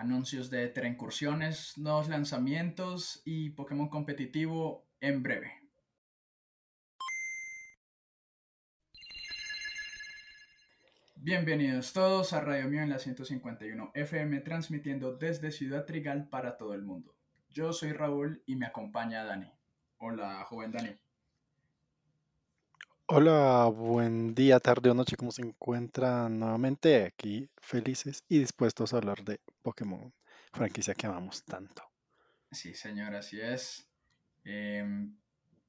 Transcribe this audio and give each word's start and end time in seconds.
anuncios 0.00 0.48
de 0.48 0.72
incursiones, 0.86 1.76
nuevos 1.76 2.08
lanzamientos 2.08 3.20
y 3.26 3.50
Pokémon 3.50 3.90
competitivo 3.90 4.88
en 4.98 5.22
breve. 5.22 5.52
Bienvenidos 11.16 11.92
todos 11.92 12.32
a 12.32 12.40
Radio 12.40 12.66
Mío 12.68 12.80
en 12.80 12.88
la 12.88 12.98
151 12.98 13.90
FM, 13.94 14.40
transmitiendo 14.40 15.16
desde 15.16 15.50
Ciudad 15.50 15.84
Trigal 15.84 16.30
para 16.30 16.56
todo 16.56 16.72
el 16.72 16.82
mundo. 16.82 17.14
Yo 17.50 17.74
soy 17.74 17.92
Raúl 17.92 18.42
y 18.46 18.56
me 18.56 18.64
acompaña 18.64 19.22
Dani. 19.24 19.52
Hola, 19.98 20.42
joven 20.44 20.72
Dani. 20.72 20.96
Hola, 23.12 23.66
buen 23.66 24.36
día, 24.36 24.60
tarde 24.60 24.88
o 24.88 24.94
noche, 24.94 25.16
¿cómo 25.16 25.32
se 25.32 25.42
encuentran 25.42 26.38
nuevamente 26.38 27.02
aquí 27.02 27.50
felices 27.60 28.22
y 28.28 28.38
dispuestos 28.38 28.94
a 28.94 28.98
hablar 28.98 29.24
de 29.24 29.40
Pokémon, 29.62 30.14
franquicia 30.52 30.94
que 30.94 31.08
amamos 31.08 31.44
tanto? 31.44 31.82
Sí, 32.52 32.72
señor, 32.72 33.16
así 33.16 33.40
es. 33.40 33.84
Em, 34.44 35.18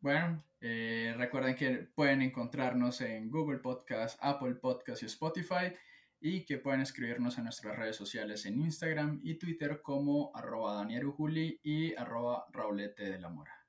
bueno, 0.01 0.43
eh, 0.59 1.15
recuerden 1.17 1.55
que 1.55 1.89
pueden 1.95 2.21
encontrarnos 2.21 3.01
en 3.01 3.31
Google 3.31 3.57
Podcast, 3.57 4.19
Apple 4.21 4.53
Podcast 4.53 5.01
y 5.01 5.07
Spotify 5.07 5.73
y 6.19 6.45
que 6.45 6.59
pueden 6.59 6.81
escribirnos 6.81 7.39
en 7.39 7.45
nuestras 7.45 7.75
redes 7.75 7.95
sociales 7.95 8.45
en 8.45 8.61
Instagram 8.61 9.19
y 9.23 9.39
Twitter 9.39 9.81
como 9.81 10.31
arroba 10.35 10.87
Juli 11.17 11.59
y 11.63 11.95
arroba 11.95 12.45
Raulete 12.51 13.09
de 13.09 13.17
la 13.17 13.29
Mora. 13.29 13.65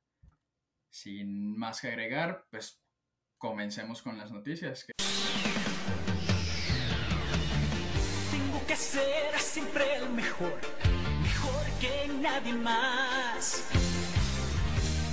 Sin 0.91 1.57
más 1.57 1.81
que 1.81 1.89
agregar, 1.89 2.45
pues 2.51 2.82
comencemos 3.43 4.01
con 4.01 4.17
las 4.17 4.31
noticias. 4.31 4.87
Tengo 8.31 8.67
que 8.69 8.77
ser 8.77 9.37
siempre 9.41 9.97
el 9.97 10.11
mejor, 10.11 10.55
mejor 11.21 11.65
que 11.81 12.07
nadie 12.21 12.53
más. 12.53 13.69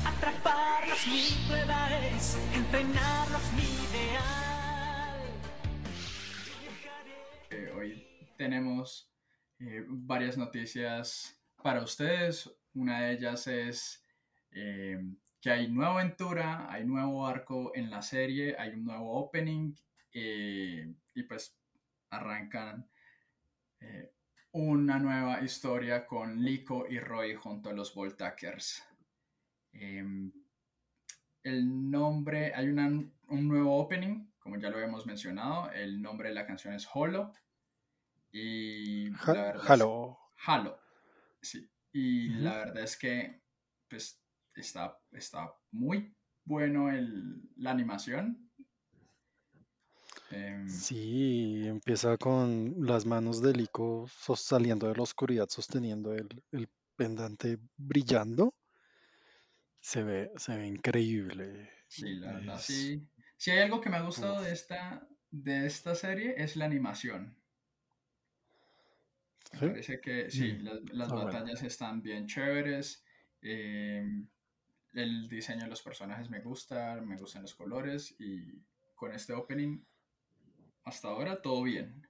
Atraparlos 0.06 1.08
mi 1.08 1.48
prueba 1.48 1.90
es, 2.06 2.38
entrenarlos 2.54 3.54
mi 3.54 3.64
ideal. 3.88 5.22
Eh, 7.50 7.72
hoy 7.76 8.08
tenemos 8.38 9.12
eh, 9.58 9.84
varias 9.88 10.38
noticias 10.38 11.36
para 11.64 11.82
ustedes. 11.82 12.48
Una 12.76 13.02
de 13.02 13.14
ellas 13.14 13.48
es 13.48 14.06
eh, 14.52 15.00
que 15.42 15.52
hay 15.52 15.70
nueva 15.70 15.94
aventura, 15.94 16.72
hay 16.72 16.86
nuevo 16.86 17.26
arco 17.26 17.72
en 17.76 17.90
la 17.90 18.02
serie, 18.02 18.56
hay 18.58 18.72
un 18.72 18.86
nuevo 18.86 19.14
opening 19.14 19.74
eh, 20.14 20.94
y 21.14 21.24
pues 21.24 21.58
arrancan 22.10 22.90
eh, 23.80 24.12
una 24.52 25.00
nueva 25.00 25.42
historia 25.42 26.06
con 26.06 26.44
Lico 26.44 26.88
y 26.90 27.00
Roy 27.00 27.36
junto 27.36 27.70
a 27.70 27.74
los 27.74 27.94
Voltakers. 27.94 28.84
Em, 29.72 30.32
el 31.44 31.90
nombre, 31.90 32.54
hay 32.54 32.68
un 32.68 33.14
nuevo 33.48 33.78
opening, 33.78 34.32
como 34.40 34.58
ya 34.58 34.70
lo 34.70 34.78
habíamos 34.78 35.06
mencionado, 35.06 35.72
el 35.72 36.02
nombre 36.02 36.30
de 36.30 36.36
la 36.36 36.46
canción 36.46 36.74
es 36.74 36.88
Holo. 36.94 37.34
Y 38.32 39.12
Halo. 39.68 40.20
Halo, 40.46 40.80
sí. 41.42 41.70
Y 41.92 42.30
la 42.30 42.58
verdad 42.58 42.84
es 42.84 42.98
que 42.98 43.42
pues 43.90 44.19
está, 44.62 44.98
está 45.12 45.54
muy 45.72 46.16
bueno 46.46 46.90
el, 46.90 47.50
la 47.58 47.72
animación. 47.72 48.50
Em, 50.32 50.70
sí, 50.70 51.64
empieza 51.66 52.18
con 52.18 52.76
las 52.80 53.06
manos 53.06 53.42
de 53.42 53.54
Lico 53.54 54.08
saliendo 54.36 54.88
de 54.88 54.96
la 54.96 55.04
oscuridad, 55.04 55.48
sosteniendo 55.50 56.14
el, 56.14 56.44
el 56.52 56.70
pendante 56.96 57.58
brillando. 57.78 58.54
Se 59.80 60.04
ve, 60.04 60.32
se 60.36 60.56
ve 60.56 60.68
increíble. 60.68 61.72
Sí, 61.88 62.16
la 62.16 62.34
verdad, 62.34 62.60
sí. 62.60 63.08
Si 63.38 63.52
hay 63.52 63.60
algo 63.60 63.80
que 63.80 63.90
me 63.90 63.98
ha 63.98 64.02
gustado 64.02 64.42
de 64.42 64.52
esta, 64.52 65.08
de 65.32 65.66
esta 65.66 65.96
serie 65.96 66.36
es 66.38 66.56
la 66.56 66.66
animación. 66.66 67.36
Me 69.54 69.70
parece 69.70 70.00
que 70.00 70.30
sí, 70.30 70.54
mm, 70.54 70.64
las, 70.64 70.80
las 70.92 71.12
batallas 71.12 71.64
están 71.64 72.02
bien 72.02 72.28
chéveres. 72.28 73.04
Eh, 73.42 74.06
el 74.94 75.28
diseño 75.30 75.64
de 75.64 75.70
los 75.70 75.82
personajes 75.82 76.30
me 76.30 76.42
gusta, 76.42 77.00
me 77.02 77.18
gustan 77.18 77.44
los 77.44 77.56
colores 77.56 78.16
y 78.20 78.64
con 78.96 79.14
este 79.14 79.34
opening 79.34 79.82
hasta 80.84 81.08
ahora 81.10 81.42
todo 81.42 81.64
bien. 81.64 82.08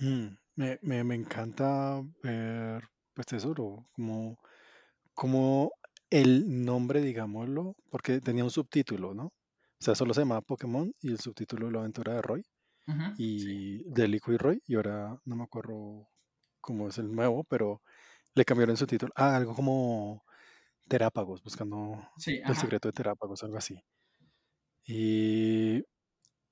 Mm, 0.00 0.36
me, 0.56 1.04
me, 1.04 1.14
encanta 1.14 2.02
ver, 2.22 2.88
pues 3.14 3.32
eso, 3.32 3.54
como, 3.92 4.38
como 5.14 5.72
el 6.10 6.64
nombre, 6.64 7.00
digámoslo, 7.00 7.76
porque 7.90 8.20
tenía 8.20 8.44
un 8.44 8.50
subtítulo, 8.50 9.14
¿no? 9.14 9.26
O 9.26 9.84
sea, 9.84 9.94
solo 9.94 10.14
se 10.14 10.22
llamaba 10.22 10.40
Pokémon 10.40 10.92
y 11.00 11.10
el 11.10 11.20
subtítulo 11.20 11.66
de 11.66 11.72
la 11.72 11.80
aventura 11.80 12.14
de 12.14 12.22
Roy 12.22 12.44
y 13.16 13.84
de 13.84 14.08
Lico 14.08 14.32
y 14.32 14.36
Roy, 14.36 14.62
y 14.66 14.74
ahora 14.74 15.18
no 15.24 15.36
me 15.36 15.44
acuerdo 15.44 16.08
cómo 16.60 16.88
es 16.88 16.98
el 16.98 17.12
nuevo, 17.12 17.44
pero 17.44 17.82
le 18.34 18.44
cambiaron 18.44 18.76
su 18.76 18.86
título. 18.86 19.12
Ah, 19.16 19.36
algo 19.36 19.54
como 19.54 20.24
Terápagos, 20.88 21.42
buscando 21.42 22.10
el 22.26 22.56
secreto 22.56 22.88
de 22.88 22.92
Terápagos, 22.92 23.42
algo 23.42 23.56
así. 23.56 23.82
Y 24.84 25.82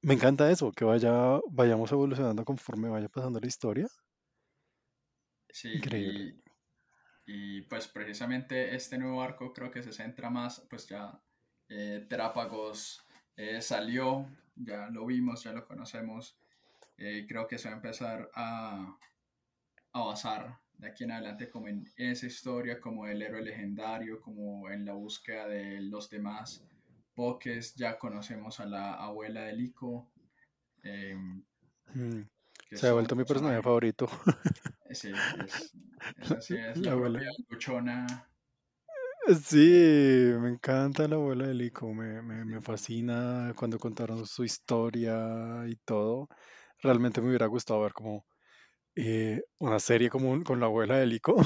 me 0.02 0.14
encanta 0.14 0.50
eso, 0.50 0.72
que 0.72 0.84
vaya, 0.84 1.40
vayamos 1.50 1.90
evolucionando 1.92 2.44
conforme 2.44 2.88
vaya 2.88 3.08
pasando 3.08 3.40
la 3.40 3.46
historia. 3.46 3.86
Sí, 5.48 5.72
Increíble. 5.72 6.40
Y, 7.26 7.62
pues 7.62 7.86
precisamente 7.86 8.74
este 8.74 8.98
nuevo 8.98 9.22
arco 9.22 9.52
creo 9.52 9.70
que 9.70 9.82
se 9.82 9.92
centra 9.92 10.30
más, 10.30 10.66
pues 10.68 10.88
ya 10.88 11.20
eh, 11.68 12.04
Terápagos 12.08 13.06
eh, 13.36 13.62
salió, 13.62 14.26
ya 14.56 14.88
lo 14.90 15.06
vimos, 15.06 15.44
ya 15.44 15.52
lo 15.52 15.64
conocemos. 15.64 16.36
Eh, 16.96 17.26
creo 17.28 17.46
que 17.46 17.58
se 17.58 17.68
va 17.68 17.74
a 17.74 17.76
empezar 17.76 18.30
a, 18.34 18.98
a 19.92 20.00
basar 20.00 20.59
de 20.80 20.88
aquí 20.88 21.04
en 21.04 21.12
adelante 21.12 21.50
como 21.50 21.68
en 21.68 21.84
esa 21.96 22.26
historia, 22.26 22.80
como 22.80 23.06
el 23.06 23.20
héroe 23.20 23.42
legendario, 23.42 24.20
como 24.20 24.70
en 24.70 24.84
la 24.86 24.94
búsqueda 24.94 25.46
de 25.46 25.80
los 25.82 26.08
demás 26.08 26.64
Pokés. 27.14 27.74
Ya 27.74 27.98
conocemos 27.98 28.60
a 28.60 28.66
la 28.66 28.94
abuela 28.94 29.42
de 29.42 29.52
Lico. 29.52 30.10
Em, 30.82 31.44
mm, 31.94 32.22
se 32.72 32.88
ha 32.88 32.92
vuelto 32.94 33.14
mi 33.14 33.24
personaje 33.24 33.62
favorito. 33.62 34.08
Sí, 34.90 35.12
es, 36.16 36.32
así, 36.32 36.56
es 36.56 36.78
la, 36.78 36.92
abuela 36.92 37.20
luchona. 37.48 38.26
Sí, 39.44 40.32
me 40.40 40.48
encanta 40.48 41.06
la 41.06 41.16
abuela 41.16 41.46
de 41.46 41.54
Lico, 41.54 41.92
me, 41.92 42.22
me, 42.22 42.44
me 42.44 42.60
fascina 42.62 43.52
cuando 43.54 43.78
contaron 43.78 44.26
su 44.26 44.44
historia 44.44 45.64
y 45.68 45.76
todo. 45.84 46.28
Realmente 46.78 47.20
me 47.20 47.28
hubiera 47.28 47.46
gustado 47.46 47.82
ver 47.82 47.92
como 47.92 48.24
eh, 48.96 49.42
una 49.58 49.78
serie 49.78 50.10
común 50.10 50.42
con 50.44 50.60
la 50.60 50.66
abuela 50.66 50.96
de 50.98 51.06
Lico. 51.06 51.36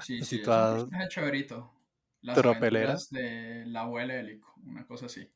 Sí, 0.00 0.22
sí, 0.24 0.40
es 0.42 0.48
un 0.48 0.90
Las 2.20 2.38
aventuras 2.38 3.10
de 3.10 3.64
la 3.66 3.80
abuela 3.80 4.14
de 4.14 4.22
Lico, 4.22 4.52
una 4.64 4.86
cosa 4.86 5.06
así. 5.06 5.30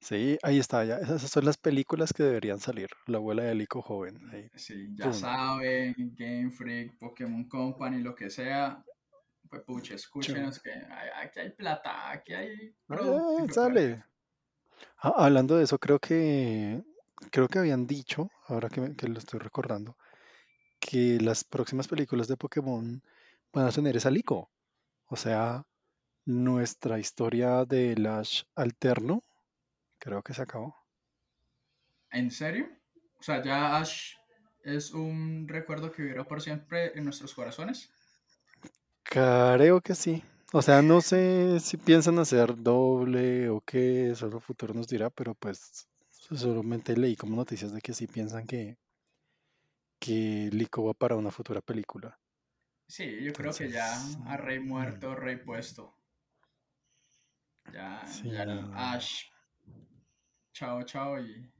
Sí, 0.00 0.38
ahí 0.42 0.58
está, 0.58 0.84
ya. 0.84 0.98
Esas 0.98 1.30
son 1.30 1.46
las 1.46 1.56
películas 1.56 2.12
que 2.12 2.24
deberían 2.24 2.60
salir. 2.60 2.90
La 3.06 3.16
abuela 3.16 3.42
de 3.44 3.54
Lico 3.54 3.80
joven. 3.80 4.20
Sí, 4.54 4.90
ya 4.94 5.12
saben, 5.14 5.94
Game 6.14 6.50
Freak, 6.50 6.98
Pokémon 6.98 7.48
Company, 7.48 8.02
lo 8.02 8.14
que 8.14 8.28
sea. 8.28 8.84
Pues 9.48 9.62
pucha, 9.62 9.94
escúchenos 9.94 10.60
que 10.60 10.72
aquí 10.72 11.40
hay 11.40 11.50
plata, 11.50 12.10
aquí 12.10 12.34
hay 12.34 12.74
ah, 12.88 13.46
sale. 13.50 14.04
Ah, 14.98 15.14
hablando 15.16 15.56
de 15.56 15.64
eso, 15.64 15.78
creo 15.78 15.98
que 15.98 16.82
creo 17.30 17.48
que 17.48 17.58
habían 17.58 17.86
dicho, 17.86 18.28
ahora 18.46 18.68
que, 18.68 19.08
lo 19.08 19.18
estoy 19.18 19.40
recordando, 19.40 19.96
que 20.80 21.18
las 21.20 21.44
próximas 21.44 21.88
películas 21.88 22.28
de 22.28 22.36
Pokémon 22.36 23.02
van 23.52 23.66
a 23.66 23.72
tener 23.72 23.96
esa 23.96 24.10
Lico. 24.10 24.50
O 25.06 25.16
sea, 25.16 25.64
nuestra 26.24 26.98
historia 26.98 27.64
de 27.64 27.96
Lash 27.96 28.42
alterno, 28.54 29.22
creo 29.98 30.22
que 30.22 30.34
se 30.34 30.42
acabó. 30.42 30.76
¿En 32.10 32.30
serio? 32.30 32.68
O 33.18 33.22
sea, 33.22 33.42
ya 33.42 33.78
Ash 33.78 34.14
es 34.62 34.92
un 34.92 35.46
recuerdo 35.48 35.92
que 35.92 36.02
vivirá 36.02 36.24
por 36.24 36.40
siempre 36.40 36.96
en 36.96 37.04
nuestros 37.04 37.34
corazones. 37.34 37.90
Creo 39.02 39.80
que 39.80 39.94
sí. 39.94 40.22
O 40.52 40.62
sea, 40.62 40.82
no 40.82 41.00
sé 41.00 41.58
si 41.60 41.76
piensan 41.76 42.18
hacer 42.18 42.56
doble 42.56 43.48
o 43.48 43.60
qué, 43.60 44.14
solo 44.14 44.40
futuro 44.40 44.72
nos 44.72 44.86
dirá, 44.86 45.10
pero 45.10 45.34
pues 45.34 45.88
Solamente 46.30 46.96
leí 46.96 47.16
como 47.16 47.36
noticias 47.36 47.72
de 47.72 47.80
que 47.80 47.92
sí 47.92 48.06
piensan 48.06 48.46
que, 48.46 48.78
que 49.98 50.48
Lico 50.52 50.84
va 50.84 50.94
para 50.94 51.16
una 51.16 51.30
futura 51.30 51.60
película. 51.60 52.18
Sí, 52.86 53.22
yo 53.22 53.32
creo 53.32 53.52
que 53.52 53.70
ya 53.70 53.94
a 54.26 54.36
Rey 54.36 54.58
mm. 54.58 54.68
muerto, 54.68 55.14
Rey 55.14 55.36
puesto. 55.36 55.96
Ya, 57.72 58.02
Ash. 58.74 59.24
Chao, 60.52 60.82
chao. 60.84 61.20
Y 61.20 61.50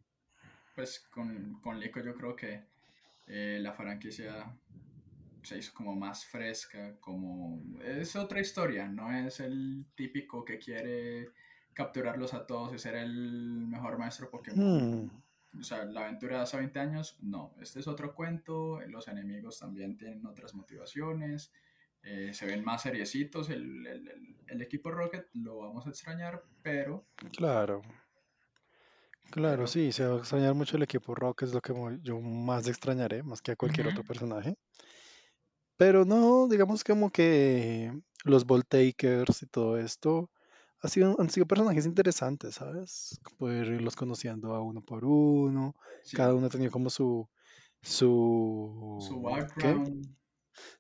pues 0.75 1.00
con, 1.10 1.60
con 1.60 1.78
Lico 1.78 2.00
yo 2.00 2.14
creo 2.14 2.37
que 2.37 2.64
eh, 3.26 3.58
la 3.60 3.72
franquicia 3.72 4.55
se 5.43 5.58
hizo 5.58 5.75
como 5.75 5.94
más 5.94 6.25
fresca, 6.25 6.96
como 7.00 7.62
es 7.82 8.17
otra 8.17 8.40
historia, 8.40 8.88
no 8.88 9.12
es 9.12 9.40
el 9.40 9.87
típico 9.94 10.44
que 10.44 10.58
quiere 10.58 11.32
capturarlos 11.75 12.32
a 12.35 12.47
todos 12.47 12.73
y 12.75 12.79
ser 12.79 12.94
el 12.97 13.67
mejor 13.67 13.99
maestro 13.99 14.31
Pokémon. 14.31 15.05
Hmm, 15.05 15.11
O 15.61 15.62
sea, 15.62 15.85
la 15.85 16.03
aventura 16.06 16.37
de 16.38 16.43
hace 16.43 16.56
20 16.56 16.79
años, 16.81 17.17
no. 17.21 17.55
Este 17.61 17.79
es 17.81 17.87
otro 17.87 18.15
cuento, 18.15 18.81
los 18.88 19.06
enemigos 19.09 19.59
también 19.59 19.97
tienen 19.97 20.25
otras 20.26 20.55
motivaciones, 20.55 21.53
eh, 22.03 22.32
se 22.35 22.47
ven 22.47 22.65
más 22.65 22.82
seriecitos, 22.82 23.50
el, 23.50 23.87
el- 23.87 24.09
el- 24.09 24.37
el 24.47 24.62
equipo 24.62 24.91
Rocket 24.91 25.26
lo 25.35 25.59
vamos 25.59 25.87
a 25.87 25.91
extrañar, 25.91 26.43
pero, 26.62 27.06
claro, 27.37 27.82
claro, 29.31 29.67
sí, 29.67 29.93
se 29.93 30.06
va 30.06 30.17
a 30.17 30.19
extrañar 30.19 30.55
mucho 30.55 30.77
el 30.77 30.82
equipo 30.82 31.15
Rock, 31.15 31.43
es 31.43 31.55
lo 31.55 31.61
que 31.61 31.73
yo 32.03 32.20
más 32.20 32.67
extrañaré, 32.69 33.23
más 33.23 33.41
que 33.41 33.53
a 33.53 33.56
cualquier 33.56 33.87
otro 33.88 34.03
personaje. 34.05 34.56
Pero 35.77 36.05
no, 36.05 36.47
digamos 36.49 36.85
como 36.85 37.11
que 37.11 37.93
los 38.25 38.44
Ball 38.47 38.65
Takers 38.65 39.43
y 39.43 39.47
todo 39.47 39.79
esto 39.79 40.31
ha 40.84 40.88
sido, 40.88 41.16
han 41.20 41.31
sido 41.31 41.46
personajes 41.46 41.86
interesantes, 41.86 42.56
¿sabes? 42.56 43.19
Poder 43.38 43.69
irlos 43.69 43.96
conociendo 43.96 44.54
a 44.54 44.62
uno 44.62 44.82
por 44.82 45.04
uno. 45.04 45.75
Cada 46.14 46.34
uno 46.34 46.46
ha 46.46 46.50
tenido 46.50 46.70
como 46.70 46.90
su, 46.90 47.28
su 48.98 48.98
su, 48.98 49.20
¿qué? 49.58 49.76
background, 49.76 50.16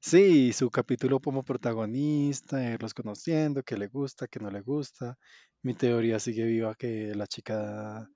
Sí, 0.00 0.52
su 0.52 0.70
capítulo 0.70 1.20
como 1.20 1.42
protagonista, 1.42 2.62
irlos 2.62 2.94
conociendo, 2.94 3.62
qué 3.62 3.76
le 3.76 3.88
gusta, 3.88 4.28
qué 4.28 4.38
no 4.40 4.50
le 4.50 4.60
gusta. 4.60 5.18
Mi 5.62 5.74
teoría 5.74 6.18
sigue 6.20 6.44
viva 6.44 6.74
que 6.76 7.14
la 7.14 7.26
chica 7.26 8.08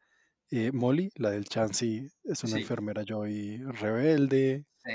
eh, 0.50 0.72
Molly, 0.72 1.10
la 1.16 1.30
del 1.30 1.46
Chansey, 1.46 2.08
es 2.24 2.44
una 2.44 2.56
sí, 2.56 2.62
enfermera 2.62 3.04
Joy 3.06 3.62
rebelde. 3.64 4.66
sí, 4.76 4.92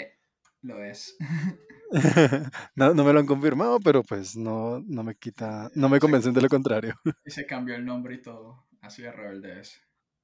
lo 0.62 0.84
es. 0.84 1.16
No, 2.76 2.94
no 2.94 3.04
me 3.04 3.14
lo 3.14 3.20
han 3.20 3.26
confirmado, 3.26 3.80
pero 3.80 4.04
pues 4.04 4.36
no, 4.36 4.80
no 4.86 5.04
me 5.04 5.16
quita, 5.16 5.70
no 5.76 5.90
me 5.90 6.00
convencen 6.00 6.34
de 6.34 6.42
lo 6.42 6.50
contrario. 6.50 6.96
y 7.26 7.32
se 7.32 7.46
cambió 7.46 7.76
el 7.76 7.86
nombre 7.86 8.16
y 8.16 8.22
todo, 8.22 8.68
así 8.82 9.02
de 9.02 9.12
rebelde 9.12 9.60
es. 9.62 9.82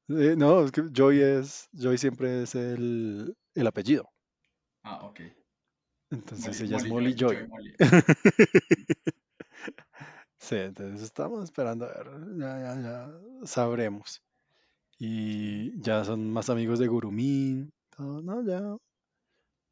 Eh, 0.10 0.36
no, 0.38 0.64
es 0.66 0.72
que 0.72 0.84
Joy 0.92 1.22
es, 1.22 1.70
Joy 1.72 1.98
siempre 1.98 2.44
es 2.44 2.56
el, 2.56 3.36
el 3.56 3.68
apellido. 3.68 4.10
Ah, 4.84 5.00
ok. 5.06 5.22
Entonces 6.12 6.60
Molly, 6.60 6.62
ella 6.62 6.78
es 6.78 6.86
Molly 6.86 7.14
Molly 7.14 7.14
Joy, 7.16 7.38
Molly. 7.48 7.74
Sí, 10.38 10.56
entonces 10.56 11.02
estamos 11.04 11.44
esperando 11.44 11.86
a 11.86 11.90
ver, 11.90 12.08
ya, 12.38 12.60
ya, 12.60 12.82
ya 12.82 13.12
sabremos. 13.48 14.22
Y 15.00 15.80
ya 15.82 16.04
son 16.06 16.32
más 16.32 16.50
amigos 16.50 16.80
de 16.80 16.88
Gurumin, 16.88 17.72
todo, 17.96 18.22
¿no? 18.24 18.44
Ya 18.46 18.78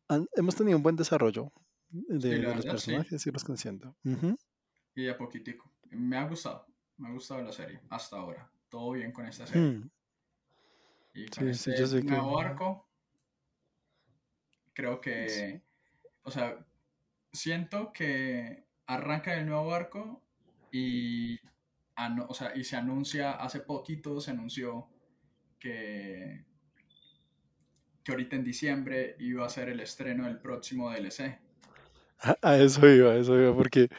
han- 0.09 0.27
hemos 0.35 0.55
tenido 0.55 0.77
un 0.77 0.83
buen 0.83 0.95
desarrollo 0.97 1.51
de, 1.89 2.37
los 2.39 2.55
verdad, 2.55 2.61
sí. 2.61 2.67
personajes 2.69 3.27
y 3.27 3.31
los 3.31 3.43
conociendo. 3.43 3.95
Ujú. 4.03 4.37
Y 4.95 5.03
de 5.03 5.11
a 5.11 5.17
poquitico. 5.17 5.71
Me 5.91 6.17
ha 6.17 6.27
gustado. 6.27 6.65
Me 6.97 7.09
ha 7.09 7.11
gustado 7.11 7.41
la 7.43 7.51
serie. 7.51 7.81
Hasta 7.89 8.17
ahora. 8.17 8.51
Todo 8.69 8.91
bien 8.91 9.11
con 9.11 9.25
esta 9.25 9.45
serie. 9.47 9.61
Mm, 9.63 9.89
Y 11.13 11.27
con 11.27 11.53
Sí, 11.53 11.53
sí, 11.53 11.71
este 11.83 12.01
que... 12.01 12.03
nuevo 12.03 12.39
arco, 12.39 12.89
creo 14.73 14.99
que. 15.01 15.61
O 16.23 16.31
sea, 16.31 16.65
siento 17.31 17.91
que 17.93 18.65
arranca 18.85 19.33
el 19.39 19.45
nuevo 19.45 19.73
arco 19.73 20.23
y. 20.71 21.39
o 22.27 22.33
sea, 22.33 22.55
y 22.55 22.63
se 22.63 22.75
anuncia. 22.75 23.31
Hace 23.33 23.61
poquito 23.61 24.19
se 24.19 24.31
anunció 24.31 24.89
que. 25.59 26.45
Que 28.03 28.11
ahorita 28.11 28.35
en 28.37 28.43
diciembre 28.43 29.15
iba 29.19 29.45
a 29.45 29.49
ser 29.49 29.69
el 29.69 29.79
estreno 29.81 30.25
del 30.25 30.39
próximo 30.39 30.89
DLC. 30.91 31.39
A, 32.19 32.35
a 32.41 32.57
eso 32.57 32.87
iba, 32.87 33.11
a 33.11 33.17
eso 33.17 33.39
iba, 33.39 33.55
porque 33.55 33.89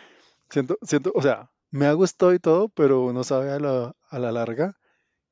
siento, 0.50 0.78
siento, 0.82 1.12
o 1.14 1.22
sea, 1.22 1.50
me 1.70 1.86
ha 1.86 1.92
gustado 1.94 2.34
y 2.34 2.38
todo, 2.40 2.68
pero 2.70 3.04
uno 3.06 3.24
sabe 3.24 3.50
a 3.52 3.60
la, 3.60 3.96
a 4.10 4.18
la 4.20 4.32
larga 4.32 4.76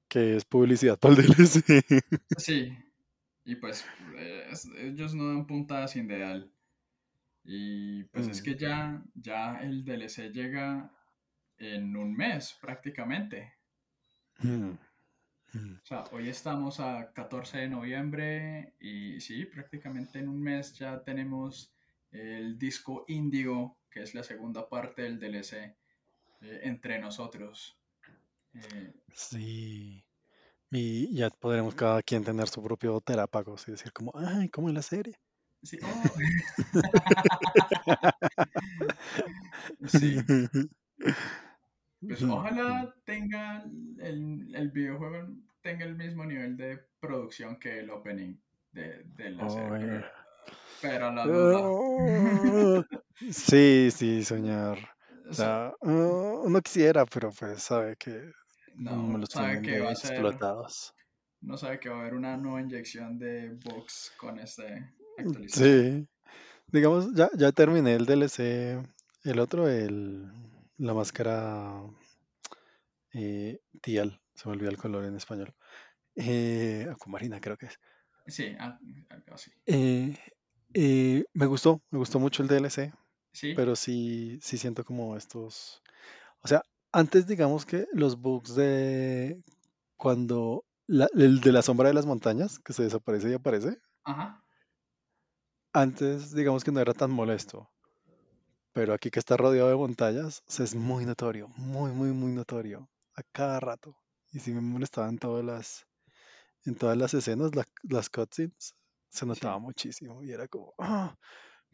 que 0.08 0.36
es 0.36 0.44
publicidad 0.46 0.98
para 0.98 1.14
el 1.16 1.22
DLC. 1.26 1.84
Sí. 2.36 2.76
Y 3.44 3.56
pues. 3.56 3.86
es- 4.50 4.66
ellos 4.78 5.14
no 5.14 5.28
dan 5.28 5.46
puntadas 5.46 5.92
sin 5.92 6.08
dedal. 6.08 6.52
Y 7.44 8.04
pues 8.06 8.28
es 8.28 8.42
Mm, 8.42 8.42
que 8.42 8.56
ya, 8.56 9.02
ya 9.14 9.56
el 9.62 9.84
DLC 9.84 10.30
llega 10.32 10.90
en 11.58 11.96
un 11.96 12.14
mes 12.14 12.56
prácticamente. 12.60 13.54
mm, 14.42 14.78
mm. 15.54 15.80
O 15.82 15.86
sea, 15.86 16.04
hoy 16.12 16.28
estamos 16.28 16.80
a 16.80 17.12
14 17.14 17.58
de 17.58 17.68
noviembre 17.68 18.74
y 18.80 19.20
sí, 19.20 19.44
prácticamente 19.46 20.18
en 20.18 20.28
un 20.28 20.42
mes 20.42 20.74
ya 20.74 21.02
tenemos 21.02 21.75
el 22.10 22.58
disco 22.58 23.04
Índigo, 23.08 23.78
que 23.90 24.02
es 24.02 24.14
la 24.14 24.22
segunda 24.22 24.68
parte 24.68 25.02
del 25.02 25.18
DLC, 25.18 25.54
eh, 25.54 26.60
entre 26.62 26.98
nosotros. 26.98 27.78
Eh, 28.54 28.94
Sí. 29.12 30.04
Y 30.70 31.14
ya 31.14 31.30
podremos 31.30 31.74
cada 31.74 32.02
quien 32.02 32.24
tener 32.24 32.48
su 32.48 32.62
propio 32.62 33.00
terápagos 33.00 33.66
y 33.68 33.72
decir 33.72 33.92
como, 33.92 34.12
ay, 34.14 34.48
¿cómo 34.50 34.68
es 34.68 34.74
la 34.74 34.82
serie? 34.82 35.14
sí, 35.62 35.78
oh, 35.82 36.02
sí, 39.88 40.16
pues 42.00 42.22
ojalá 42.22 42.94
tenga 43.04 43.64
el, 43.98 44.54
el 44.54 44.70
videojuego 44.70 45.28
tenga 45.62 45.84
el 45.84 45.96
mismo 45.96 46.24
nivel 46.24 46.56
de 46.56 46.78
producción 47.00 47.58
que 47.58 47.80
el 47.80 47.90
opening 47.90 48.36
de, 48.70 49.02
de 49.16 49.30
la 49.30 49.48
serie, 49.48 49.70
Oye. 49.70 50.04
Pero, 50.80 51.10
la 51.12 51.26
duda. 51.26 51.60
Ah, 51.60 52.84
Sí, 53.30 53.90
sí, 53.90 54.24
soñar. 54.24 54.78
O 55.28 55.32
sea, 55.32 55.46
sea, 55.46 55.66
ah, 55.68 55.74
uno 55.82 56.60
quisiera, 56.60 57.04
pero 57.06 57.30
pues 57.32 57.62
sabe 57.62 57.96
que 57.96 58.30
no, 58.74 59.08
me 59.08 59.16
uno 59.16 59.18
los 59.18 59.30
sabe 59.30 59.60
tienen 59.60 59.62
que 59.62 59.80
va 59.80 59.86
de 59.86 59.92
a 59.92 59.96
ser, 59.96 60.12
explotados. 60.12 60.94
uno 61.42 61.56
sabe 61.56 61.80
que 61.80 61.88
va 61.88 61.96
a 61.96 62.00
haber 62.00 62.14
una 62.14 62.36
nueva 62.36 62.60
inyección 62.60 63.18
de 63.18 63.50
bugs 63.64 64.12
con 64.18 64.38
esta 64.38 64.62
actualización. 65.18 66.08
Sí, 66.08 66.08
digamos, 66.68 67.12
ya, 67.14 67.30
ya 67.36 67.52
terminé 67.52 67.94
el 67.94 68.06
DLC, 68.06 68.82
el 69.24 69.38
otro, 69.40 69.68
el, 69.68 70.30
la 70.76 70.94
máscara 70.94 71.82
eh, 73.12 73.60
Tial, 73.80 74.20
se 74.34 74.48
me 74.48 74.54
olvidó 74.54 74.70
el 74.70 74.76
color 74.78 75.04
en 75.04 75.16
español. 75.16 75.54
Eh, 76.14 76.86
acumarina 76.90 77.40
creo 77.40 77.56
que 77.56 77.66
es. 77.66 77.78
Sí, 78.26 78.56
algo 78.58 79.34
así. 79.34 79.50
Eh, 79.66 80.16
eh, 80.74 81.24
me 81.34 81.46
gustó, 81.46 81.80
me 81.90 81.98
gustó 81.98 82.18
mucho 82.20 82.42
el 82.42 82.48
DLC, 82.48 82.92
Sí, 83.32 83.54
pero 83.54 83.76
sí, 83.76 84.38
sí 84.42 84.58
siento 84.58 84.84
como 84.84 85.16
estos, 85.16 85.82
o 86.42 86.48
sea, 86.48 86.62
antes 86.92 87.26
digamos 87.26 87.66
que 87.66 87.86
los 87.92 88.20
bugs 88.20 88.54
de 88.56 89.42
cuando 89.98 90.64
la- 90.88 91.08
el 91.14 91.40
de 91.40 91.52
la 91.52 91.62
sombra 91.62 91.88
de 91.88 91.94
las 91.94 92.06
montañas, 92.06 92.58
que 92.60 92.72
se 92.74 92.84
desaparece 92.84 93.30
y 93.30 93.34
aparece, 93.34 93.78
ajá, 94.04 94.42
antes 95.72 96.32
digamos 96.34 96.64
que 96.64 96.72
no 96.72 96.80
era 96.80 96.92
tan 96.92 97.12
molesto, 97.12 97.70
pero 98.72 98.92
aquí 98.94 99.10
que 99.10 99.18
está 99.18 99.36
rodeado 99.36 99.68
de 99.70 99.76
montañas, 99.76 100.42
o 100.46 100.50
sea, 100.52 100.64
es 100.64 100.74
muy 100.74 101.04
notorio, 101.06 101.48
muy, 101.56 101.90
muy, 101.92 102.10
muy 102.12 102.32
notorio, 102.32 102.88
a 103.14 103.22
cada 103.32 103.58
rato. 103.60 103.96
Y 104.32 104.40
sí 104.40 104.52
me 104.52 104.60
molestaba 104.60 105.08
en 105.08 105.18
todas 105.18 105.44
las, 105.44 105.86
en 106.66 106.76
todas 106.76 106.96
las 106.96 107.14
escenas, 107.14 107.54
la- 107.56 107.66
las 107.84 108.10
cutscenes, 108.10 108.74
se 109.16 109.26
notaba 109.26 109.58
sí, 109.58 109.60
muchísimo 109.60 110.22
y 110.24 110.32
era 110.32 110.48
como, 110.48 110.74
"Ah", 110.78 111.16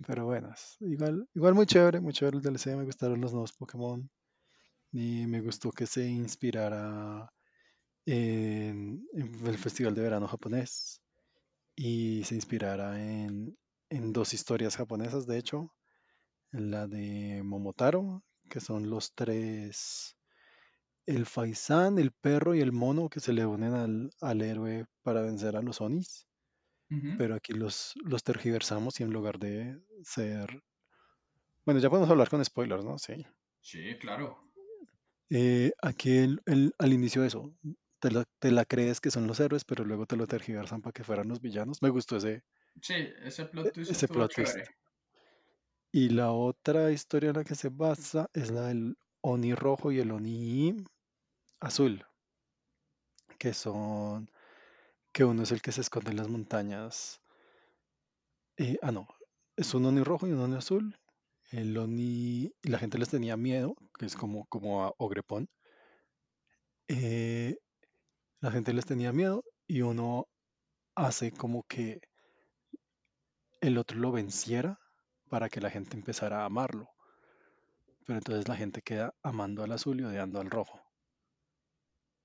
pero 0.07 0.27
bueno, 0.27 0.53
es 0.55 0.77
igual, 0.81 1.29
igual 1.35 1.55
muy 1.55 1.67
chévere, 1.67 2.01
muy 2.01 2.13
chévere 2.15 2.39
el 2.39 2.43
DLC, 2.45 2.77
me 2.77 2.85
gustaron 2.87 3.21
los 3.21 3.33
nuevos 3.33 3.53
Pokémon 3.55 4.11
y 4.93 5.27
me 5.27 5.41
gustó 5.41 5.71
que 5.73 5.87
se 5.87 6.07
inspirara 6.09 7.29
en, 8.07 9.07
en 9.15 9.47
el 9.47 9.59
Festival 9.59 9.95
de 9.95 10.03
Verano 10.03 10.29
japonés 10.29 11.03
y 11.77 12.25
se 12.25 12.35
inspirara 12.37 13.03
en, 13.03 13.57
en 13.91 14.13
dos 14.15 14.35
historias 14.35 14.77
japonesas, 14.77 15.27
de 15.27 15.39
hecho, 15.39 15.75
la 16.53 16.87
de 16.89 17.43
Momotaro, 17.45 18.25
que 18.51 18.61
son 18.61 18.91
los 18.91 19.15
tres, 19.15 20.17
el 21.07 21.27
faisán, 21.27 21.99
el 22.01 22.13
perro 22.13 22.55
y 22.57 22.61
el 22.61 22.73
mono 22.73 23.09
que 23.09 23.21
se 23.21 23.33
le 23.33 23.47
unen 23.47 23.75
al, 23.75 24.11
al 24.21 24.43
héroe 24.43 24.87
para 25.03 25.23
vencer 25.23 25.57
a 25.57 25.63
los 25.63 25.81
Onis, 25.81 26.27
ujú, 26.93 27.13
pero 27.17 27.35
aquí 27.35 27.53
los, 27.55 27.95
los 28.05 28.23
tergiversamos 28.25 29.01
y 29.01 29.05
en 29.05 29.13
lugar 29.13 29.39
de 29.39 29.81
ser... 30.05 30.63
Bueno, 31.67 31.81
ya 31.81 31.91
podemos 31.91 32.09
hablar 32.11 32.29
con 32.29 32.45
spoilers, 32.45 32.85
¿no? 32.85 32.99
Sí. 32.99 33.27
sí, 33.61 33.97
claro. 33.99 34.53
Eh, 35.31 35.73
aquí 35.83 36.17
el- 36.19 36.41
el- 36.47 36.75
al 36.79 36.93
inicio 36.93 37.25
eso, 37.25 37.53
te 38.01 38.11
la, 38.13 38.25
te 38.39 38.51
la 38.53 38.65
crees 38.65 39.01
que 39.01 39.11
son 39.11 39.27
los 39.27 39.41
héroes, 39.41 39.65
pero 39.65 39.85
luego 39.85 40.07
te 40.07 40.17
lo 40.17 40.27
tergiversan 40.27 40.81
para 40.83 40.93
que 40.93 41.05
fueran 41.05 41.29
los 41.29 41.41
villanos. 41.41 41.83
Me 41.83 41.89
gustó 41.91 42.17
ese, 42.19 42.45
Sí, 42.83 42.95
ese 43.23 43.45
e- 43.45 43.47
plot 43.47 43.73
twist 43.73 43.91
ese 43.91 44.07
estuvo 44.07 44.19
plot 44.19 44.33
twist. 44.35 44.55
chévere. 44.55 44.65
Y 45.91 46.11
la 46.11 46.33
otra 46.33 46.91
historia 46.91 47.31
en 47.31 47.37
la 47.37 47.45
que 47.45 47.55
se 47.55 47.71
basa 47.71 48.29
es 48.35 48.51
la 48.51 48.67
del 48.67 48.99
Oni 49.23 49.55
rojo 49.55 49.91
y 49.91 50.01
el 50.01 50.11
Oni 50.11 50.75
azul, 51.61 52.05
que 53.39 53.53
son, 53.53 54.31
que 55.13 55.25
uno 55.25 55.43
es 55.43 55.53
el 55.53 55.63
que 55.63 55.73
se 55.73 55.83
esconde 55.83 56.11
en 56.11 56.17
las 56.17 56.29
montañas 56.29 57.23
eh, 58.59 58.79
ah, 58.83 58.93
no, 58.93 59.09
es 59.57 59.73
un 59.75 59.87
Oni 59.87 60.03
rojo 60.03 60.27
y 60.27 60.33
un 60.33 60.41
Oni 60.41 60.57
azul. 60.57 60.97
El 61.51 61.77
Oni, 61.77 62.53
la 62.63 62.79
gente 62.79 62.99
les 62.99 63.09
tenía 63.09 63.37
miedo, 63.37 63.75
que 63.99 64.07
es 64.07 64.15
como, 64.15 64.47
como 64.47 64.85
a 64.85 64.95
Ogrepón. 64.99 65.49
Eh, 66.89 67.57
la 68.41 68.51
gente 68.51 68.73
les 68.73 68.87
tenía 68.87 69.13
miedo 69.13 69.45
y 69.67 69.83
uno 69.83 70.29
hace 70.95 71.33
como 71.33 71.63
que 71.65 72.01
el 73.61 73.79
otro 73.79 73.99
lo 73.99 74.13
venciera 74.13 74.79
para 75.29 75.49
que 75.49 75.61
la 75.61 75.71
gente 75.71 75.97
empezara 75.97 76.43
a 76.43 76.47
amarlo. 76.47 76.91
Pero 78.07 78.19
entonces 78.19 78.49
la 78.49 78.57
gente 78.57 78.83
queda 78.83 79.15
amando 79.23 79.63
al 79.63 79.73
azul 79.73 80.01
y 80.01 80.05
odiando 80.05 80.41
al 80.41 80.51
rojo. 80.51 80.81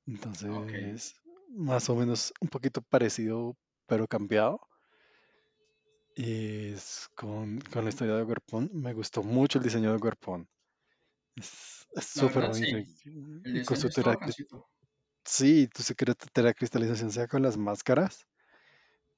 Entonces, 0.06 1.16
más 1.50 1.90
o 1.90 1.96
menos 1.96 2.34
un 2.42 2.50
poquito 2.50 2.82
parecido, 2.82 3.56
pero 3.86 4.08
cambiado. 4.08 4.60
Y 6.16 6.70
es 6.74 7.10
con, 7.16 7.60
con 7.72 7.84
la 7.84 7.90
historia 7.90 8.16
de 8.16 8.24
Gorpón. 8.24 8.70
Me 8.74 8.94
gustó 8.94 9.22
mucho 9.22 9.60
el 9.60 9.64
diseño 9.64 9.92
de 9.92 10.00
Gorpón. 10.00 10.50
Es 11.36 11.86
súper 12.00 12.48
bonito. 12.48 12.78
sí. 13.04 13.12
Y, 13.46 13.64
con 13.64 13.78
su. 13.78 13.90
Sí, 15.24 15.68
tu 15.68 15.84
secreto 15.84 16.26
cristalización 16.56 17.12
sea 17.12 17.28
con 17.28 17.42
las 17.42 17.58
máscaras. 17.58 18.26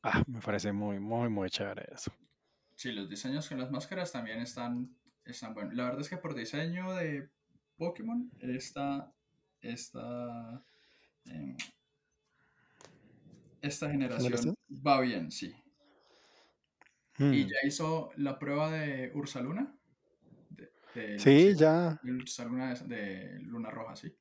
Ah, 0.02 0.24
me 0.28 0.40
parece 0.42 0.72
muy, 0.72 1.00
muy, 1.00 1.30
muy 1.30 1.50
chévere 1.50 1.86
eso. 1.94 2.12
Sí, 2.76 2.92
los 2.92 3.10
diseños 3.10 3.48
con 3.48 3.60
las 3.60 3.70
máscaras 3.70 4.12
también 4.12 4.40
están, 4.40 4.96
están 5.26 5.54
buenos. 5.54 5.76
La 5.76 5.84
verdad 5.84 6.02
es 6.02 6.10
que 6.10 6.18
por 6.18 6.34
diseño 6.34 6.94
de 6.94 7.30
Pokémon, 7.78 8.32
esta, 8.40 9.14
esta, 9.62 10.64
em, 11.26 11.56
esta 13.62 13.90
generación 13.90 14.24
¿Generación? 14.26 14.56
va 14.88 15.02
bien, 15.02 15.32
sí. 15.32 15.54
¿Y 17.30 17.44
Mm. 17.44 17.48
ya 17.48 17.58
hizo 17.66 18.12
la 18.18 18.38
prueba 18.40 18.72
de 18.72 19.12
Ursaluna? 19.14 19.78
De, 20.50 20.74
del- 20.94 21.40
sí, 21.40 21.56
Sí, 21.56 21.56
ya. 21.56 21.98
de 22.02 22.12
Ursaluna 22.14 22.74
de, 22.74 22.96
de 22.96 23.40
Luna 23.42 23.70
Roja, 23.72 23.96
sí. 23.96 24.16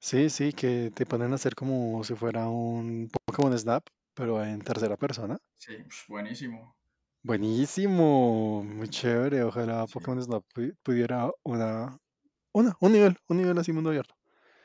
Sí, 0.00 0.28
sí, 0.30 0.52
que 0.52 0.90
te 0.94 1.06
ponen 1.06 1.32
a 1.32 1.36
hacer 1.36 1.54
como 1.54 2.02
si 2.04 2.14
fuera 2.14 2.46
un 2.48 3.08
Pokémon 3.24 3.56
Snap, 3.58 3.84
pero 4.14 4.44
en 4.44 4.60
tercera 4.60 4.96
persona. 4.98 5.38
Sí, 5.56 5.76
pues, 5.78 6.04
buenísimo. 6.08 6.76
Buenísimo, 7.24 8.62
muy 8.64 8.88
chévere. 8.88 9.42
Ojalá 9.42 9.86
Sí, 9.86 9.92
Pokémon 9.92 10.22
Snap 10.22 10.44
pu- 10.54 10.76
pudiera 10.84 11.30
una, 11.44 11.98
una, 12.52 12.76
un 12.80 12.92
nivel, 12.92 13.16
un 13.28 13.38
nivel 13.38 13.58
así 13.58 13.72
mundo 13.72 13.90
abierto. 13.90 14.14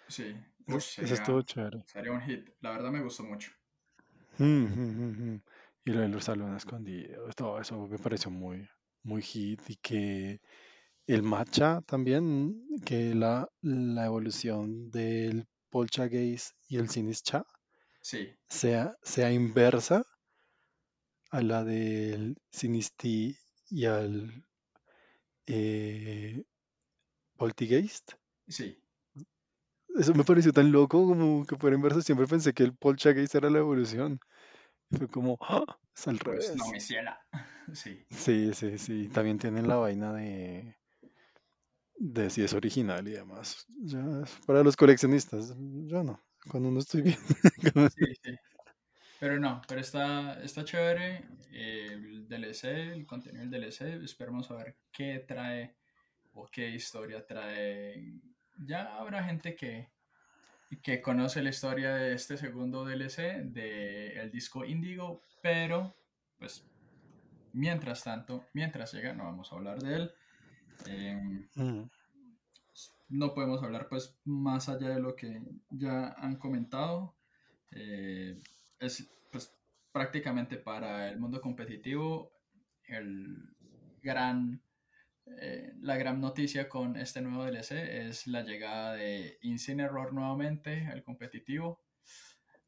sí. 0.08 0.36
Eso, 0.66 0.78
Ush, 0.78 1.00
eso 1.02 1.14
estuvo 1.16 1.42
sería, 1.42 1.44
chévere. 1.44 1.84
sería 1.86 2.12
un 2.12 2.22
hit. 2.22 2.50
La 2.62 2.72
verdad 2.72 2.92
me 2.92 3.02
gustó 3.02 3.24
mucho. 3.24 3.52
Mm, 4.38 4.46
mm, 4.46 5.02
mm, 5.02 5.34
mm. 5.34 5.42
Y 5.86 5.92
lo 5.92 6.02
de 6.02 6.10
los 6.10 6.24
salones 6.26 6.58
escondidos, 6.58 7.36
todo 7.36 7.60
eso 7.60 7.88
me 7.88 7.98
pareció 7.98 8.30
muy, 8.32 8.68
muy 9.04 9.22
hit. 9.22 9.62
Y 9.70 9.76
que 9.78 10.42
el 11.08 11.24
matcha 11.24 11.82
también, 11.86 12.68
que 12.86 13.16
la, 13.16 13.50
la 13.62 14.06
evolución 14.06 14.92
del 14.92 15.48
Poltergeist 15.70 16.52
y 16.68 16.78
el 16.78 16.90
Sinischa 16.90 17.44
Sí, 18.02 18.36
sea, 18.50 18.96
sea 19.04 19.32
inversa 19.32 20.04
a 21.32 21.42
la 21.42 21.64
del 21.64 22.36
Sinistí 22.52 23.38
y 23.70 23.86
al 23.86 24.44
eh, 25.48 26.44
Poltergeist. 27.38 28.14
sí. 28.48 28.78
Eso 29.98 30.14
me 30.14 30.24
pareció 30.24 30.54
tan 30.54 30.72
loco 30.72 31.06
como 31.06 31.46
que 31.46 31.56
fuera 31.58 31.76
inverso. 31.76 32.02
Siempre 32.02 32.28
pensé 32.28 32.54
que 32.54 32.64
el 32.64 32.76
Poltergeist 32.76 33.36
era 33.36 33.50
la 33.50 33.60
evolución. 33.60 34.20
Fue 34.92 35.08
como, 35.10 35.38
¡ah! 35.42 35.66
Es 35.96 36.08
al 36.08 36.20
Pues 36.24 36.56
no 36.56 36.66
revés. 36.66 36.72
me 36.72 36.80
ciela. 36.80 37.20
Sí, 37.74 38.06
Sí, 38.10 38.54
sí, 38.54 38.78
sí. 38.78 39.08
También 39.10 39.38
tienen 39.40 39.68
la 39.68 39.76
vaina 39.76 40.14
de, 40.14 40.76
de 41.96 42.30
si 42.30 42.44
es 42.44 42.54
original 42.54 43.08
y 43.08 43.12
demás. 43.12 43.66
Ya, 43.68 44.24
para 44.46 44.64
los 44.64 44.76
coleccionistas, 44.76 45.54
yo 45.58 46.04
no. 46.04 46.22
Cuando 46.50 46.72
no 46.72 46.80
estoy 46.80 47.02
bien. 47.02 47.18
sí, 47.96 48.06
sí. 48.24 48.36
Pero 49.20 49.40
no, 49.40 49.62
pero 49.68 49.82
está, 49.82 50.42
está 50.44 50.64
chévere 50.64 51.26
eh, 51.52 51.88
el 51.94 52.28
DLC, 52.28 52.94
el 52.94 53.06
contenido 53.06 53.42
del 53.44 53.52
DLC. 53.52 54.04
Esperemos 54.04 54.52
a 54.52 54.56
ver 54.58 54.78
qué 54.92 55.26
trae 55.28 55.76
o 56.34 56.48
qué 56.48 56.70
historia 56.70 57.26
trae. 57.26 58.14
Ya 58.60 58.98
habrá 58.98 59.24
gente 59.24 59.56
que, 59.56 59.90
que 60.82 61.02
conoce 61.02 61.42
la 61.42 61.50
historia 61.50 61.94
de 61.96 62.14
este 62.14 62.38
segundo 62.38 62.86
DLC, 62.86 63.44
del 63.44 64.32
disco 64.32 64.66
Índigo, 64.66 65.24
pero 65.42 65.96
pues 66.38 66.66
mientras 67.54 68.04
tanto, 68.04 68.46
mientras 68.54 68.94
llega, 68.94 69.14
no 69.14 69.26
vamos 69.26 69.52
a 69.52 69.56
hablar 69.56 69.80
de 69.80 69.96
él. 69.96 70.12
Em, 70.86 71.48
Mm, 71.56 71.90
no 73.10 73.34
podemos 73.34 73.64
hablar 73.64 73.88
pues 73.90 74.16
más 74.26 74.70
allá 74.70 74.90
de 74.90 75.00
lo 75.00 75.16
que 75.16 75.42
ya 75.70 76.10
han 76.18 76.38
comentado. 76.38 77.16
Eh, 77.72 78.40
es 78.80 79.10
pues 79.32 79.54
prácticamente 79.92 80.58
para 80.58 81.10
el 81.10 81.20
mundo 81.20 81.42
competitivo 81.42 82.32
el 82.86 83.56
gran, 84.02 84.62
eh, 85.40 85.74
la 85.82 85.98
gran 85.98 86.20
noticia 86.22 86.68
con 86.68 86.96
este 86.98 87.22
nuevo 87.22 87.46
DLC 87.46 87.72
es 87.72 88.28
la 88.28 88.42
llegada 88.42 88.94
de 88.94 89.38
Incineroar 89.42 90.14
nuevamente 90.14 90.88
al 90.88 91.04
competitivo. 91.04 91.82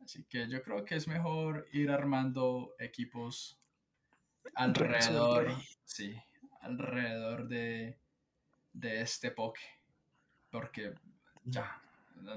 Así 0.03 0.25
que 0.25 0.47
yo 0.49 0.61
creo 0.63 0.85
que 0.85 0.95
es 0.95 1.07
mejor 1.07 1.67
ir 1.71 1.91
armando 1.91 2.73
equipos 2.79 3.59
alrededor, 4.55 5.45
resolver. 5.45 5.65
sí, 5.83 6.15
alrededor 6.61 7.47
de, 7.47 7.99
de 8.73 9.01
este 9.01 9.31
Poké. 9.31 9.61
Porque 10.49 10.93
ya, 11.43 11.81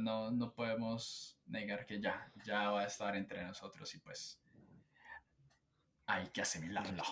no, 0.00 0.30
no 0.30 0.52
podemos 0.54 1.38
negar 1.46 1.86
que 1.86 2.00
ya, 2.00 2.30
ya 2.44 2.70
va 2.70 2.82
a 2.82 2.86
estar 2.86 3.16
entre 3.16 3.44
nosotros 3.44 3.94
y 3.94 3.98
pues 3.98 4.40
hay 6.06 6.28
que 6.28 6.42
asimilarlo. 6.42 7.02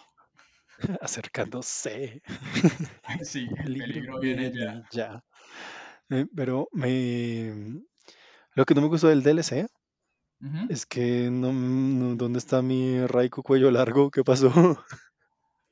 Acercándose. 1.00 2.22
Sí, 3.22 3.48
El 3.64 3.72
el 3.74 3.78
peligro 3.78 4.20
viene 4.20 4.52
ya. 4.52 4.82
ya. 4.92 5.24
Eh, 6.10 6.26
pero 6.34 6.68
me... 6.72 7.82
Lo 8.54 8.64
que 8.64 8.74
no 8.74 8.80
me 8.82 8.88
gustó 8.88 9.08
del 9.08 9.22
DLC 9.22 9.66
Ujú. 10.40 10.66
es 10.68 10.86
que 10.86 11.28
no, 11.30 11.52
no- 11.52 12.14
¿dónde 12.16 12.38
está 12.38 12.62
mi 12.62 13.06
Raikou 13.06 13.42
cuello 13.42 13.70
largo? 13.70 14.10
¿Qué 14.10 14.22
pasó? 14.24 14.52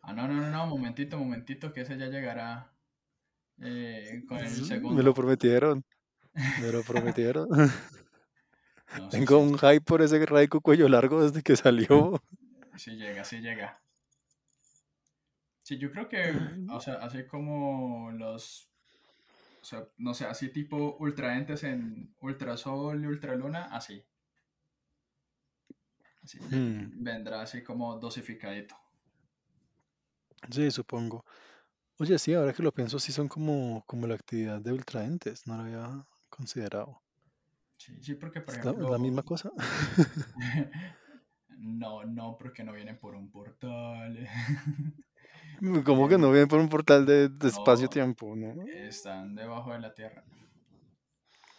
Ah, 0.03 0.13
no, 0.13 0.27
no, 0.27 0.35
no, 0.35 0.51
no, 0.51 0.67
momentito, 0.67 1.19
momentito, 1.19 1.73
que 1.73 1.83
ese 1.83 1.99
ya 1.99 2.07
llegará 2.07 2.73
eh, 3.61 4.23
con 4.27 4.39
el 4.39 4.47
Me 4.47 4.57
lo 4.57 4.65
segundo. 4.65 5.15
prometieron. 5.15 5.85
Me 6.35 6.73
lo 6.73 6.83
prometieron. 6.83 7.49
No, 8.97 9.11
Tengo 9.11 9.39
sí, 9.39 9.43
un 9.43 9.59
hype 9.59 9.81
por 9.83 10.03
ese 10.03 10.25
Raikou 10.25 10.61
cuello 10.61 10.89
largo 10.89 11.23
desde 11.23 11.43
que 11.43 11.57
salió. 11.57 12.21
sí 12.77 12.93
llega, 12.97 13.23
sí 13.25 13.41
llega. 13.41 13.81
Sí, 15.69 15.77
yo 15.77 15.91
creo 15.93 16.09
que, 16.09 16.33
o 16.73 16.81
sea, 16.81 16.95
así 16.95 17.27
como 17.27 18.11
los, 18.13 18.71
o 19.61 19.65
sea, 19.67 19.87
no 19.99 20.15
sé, 20.15 20.25
así 20.25 20.51
tipo 20.51 20.97
ultraentes 20.99 21.63
en 21.65 22.15
Ultrasol 22.21 23.03
y 23.05 23.07
Ultraluna, 23.07 23.65
así. 23.67 24.03
Así 26.23 26.39
Hmm, 26.51 26.89
vendrá 26.93 27.43
así 27.43 27.63
como 27.63 27.99
dosificadito. 27.99 28.77
Sí, 30.51 30.71
supongo. 30.71 31.25
Oye, 31.99 32.19
sí, 32.19 32.35
ahora 32.35 32.53
que 32.55 32.63
lo 32.63 32.73
pienso, 32.73 32.99
sí 32.99 33.13
son 33.13 33.29
como, 33.29 33.85
como 33.87 34.07
la 34.07 34.15
actividad 34.15 34.61
de 34.61 34.73
ultraentes. 34.73 35.47
No 35.47 35.57
lo 35.57 35.63
había 35.65 36.07
considerado. 36.31 37.03
Sí, 37.79 37.93
sí, 38.03 38.15
porque 38.15 38.41
por 38.41 38.55
¿Es 38.57 38.65
la, 38.65 38.73
es 38.73 38.79
la 38.91 38.99
ejemplo, 38.99 38.99
misma 38.99 39.23
cosa? 39.23 39.51
no, 41.59 42.05
no, 42.05 42.37
porque 42.39 42.65
no 42.65 42.73
vienen 42.73 42.99
por 42.99 43.15
un 43.15 43.31
portal. 43.31 44.29
Como 45.85 46.09
que 46.09 46.19
no 46.19 46.31
viene 46.31 46.47
por 46.47 46.61
un 46.61 46.69
portal 46.69 47.07
de, 47.07 47.31
espacio-tiempo, 47.47 48.37
¿no? 48.37 48.63
están 48.67 49.35
debajo 49.35 49.73
de 49.73 49.81
la 49.81 49.95
tierra. 49.95 50.25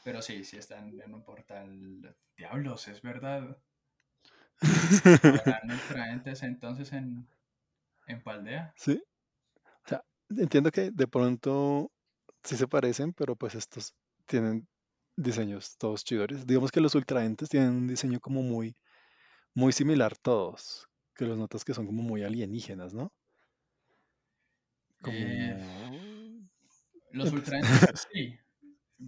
Pero 0.03 0.22
sí, 0.22 0.44
sí 0.44 0.58
están 0.58 1.00
en 1.00 1.13
un 1.13 1.24
portal. 1.24 2.15
Diablos, 2.38 2.88
es 2.88 3.01
verdad. 3.01 3.58
Habrán 5.24 5.72
ultraentes 5.72 6.44
entonces 6.44 6.91
en, 6.94 7.27
en 8.08 8.22
Paldea. 8.24 8.74
Sí. 8.77 9.01
O 9.86 9.88
sea, 9.89 10.03
entiendo 10.29 10.72
que 10.72 10.91
de 10.91 11.08
pronto 11.08 11.91
sí 12.44 12.56
se 12.56 12.68
parecen, 12.68 13.13
pero 13.13 13.36
pues 13.36 13.56
estos 13.56 13.94
tienen 14.25 14.68
diseños 15.15 15.77
todos 15.77 16.03
chidores. 16.03 16.48
Digamos 16.48 16.72
que 16.72 16.82
los 16.82 16.96
ultraentes 16.96 17.50
tienen 17.50 17.72
un 17.72 17.88
diseño 17.88 18.20
como 18.20 18.41
muy, 18.41 18.75
muy 19.53 19.74
similar 19.74 20.18
todos. 20.18 20.88
Que 21.15 21.25
los 21.25 21.38
notas 21.38 21.65
que 21.65 21.74
son 21.74 21.86
como 21.86 22.01
muy 22.01 22.24
alienígenas, 22.24 22.94
¿no? 22.94 23.12
Eh, 25.08 25.58
los 27.12 27.32
ultraentes, 27.34 28.08
sí. 28.12 28.38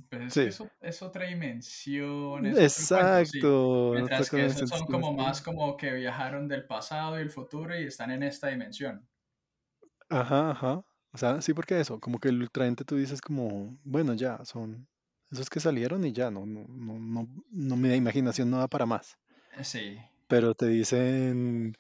Pues 0.10 0.24
es 0.24 0.34
Sí, 0.34 0.40
eso 0.42 0.70
es 0.80 1.02
otra 1.02 1.26
dimensión, 1.26 2.46
es 2.46 2.82
otro 2.92 2.98
cuento, 3.02 3.26
sí. 3.26 3.40
exacto. 3.40 3.92
Mientras 3.94 4.30
que 4.30 4.46
esos 4.46 4.70
son 4.70 4.86
como 4.86 5.12
más 5.14 5.42
como 5.42 5.76
que 5.76 5.92
viajaron 5.92 6.48
del 6.48 6.66
pasado 6.66 7.20
y 7.20 7.22
el 7.22 7.30
futuro 7.30 7.78
y 7.78 7.84
están 7.84 8.12
en 8.12 8.24
esta 8.24 8.48
dimensión. 8.48 9.06
Ajá, 10.10 10.52
ajá. 10.52 10.86
O 11.14 11.18
sea, 11.18 11.42
sí, 11.42 11.54
porque 11.54 11.80
eso, 11.80 12.00
como 12.00 12.20
que 12.20 12.30
el 12.30 12.42
ultraente 12.42 12.86
tú 12.86 12.96
dices 12.96 13.20
como, 13.22 13.78
bueno, 13.84 14.14
ya, 14.14 14.44
son 14.46 14.88
esos 15.30 15.50
que 15.50 15.60
salieron 15.60 16.06
y 16.06 16.14
ya, 16.14 16.32
no, 16.32 16.46
no, 16.46 16.66
no, 16.70 17.00
no, 17.00 17.28
no, 17.50 17.76
mi 17.76 17.94
imaginación 17.94 18.50
no 18.50 18.60
da 18.60 18.68
para 18.68 18.86
más. 18.86 19.18
Eh, 19.58 19.64
Sí, 19.64 19.98
Pero 20.32 20.56
te 20.56 20.68
dicen, 20.68 21.74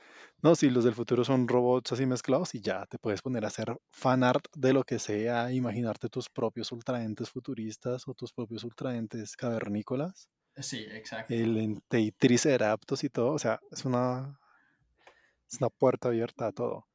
no, 0.43 0.55
si 0.55 0.69
los 0.69 0.83
del 0.83 0.93
futuro 0.93 1.23
son 1.23 1.47
robots 1.47 1.93
así 1.93 2.05
mezclados 2.05 2.53
y 2.53 2.61
ya, 2.61 2.85
te 2.85 2.99
puedes 2.99 3.21
poner 3.21 3.45
a 3.45 3.47
hacer 3.47 3.77
fan 3.91 4.23
art 4.23 4.45
de 4.55 4.73
lo 4.73 4.83
que 4.83 4.99
sea, 4.99 5.51
imaginarte 5.53 6.09
tus 6.09 6.29
propios 6.29 6.71
ultraentes 6.73 7.29
futuristas 7.29 8.07
o 8.07 8.13
tus 8.13 8.33
propios 8.33 8.63
ultraentes 8.65 9.37
cavernícolas, 9.37 10.29
sí, 10.57 10.85
exacto. 10.89 11.33
el 11.33 11.57
ente 11.57 12.13
triceratops 12.17 13.03
y 13.05 13.09
todo, 13.09 13.33
o 13.33 13.39
sea, 13.39 13.59
es 13.71 13.85
una, 13.85 14.39
es 15.47 15.59
una 15.59 15.69
puerta 15.69 16.07
abierta 16.07 16.47
a 16.47 16.51
todo. 16.51 16.87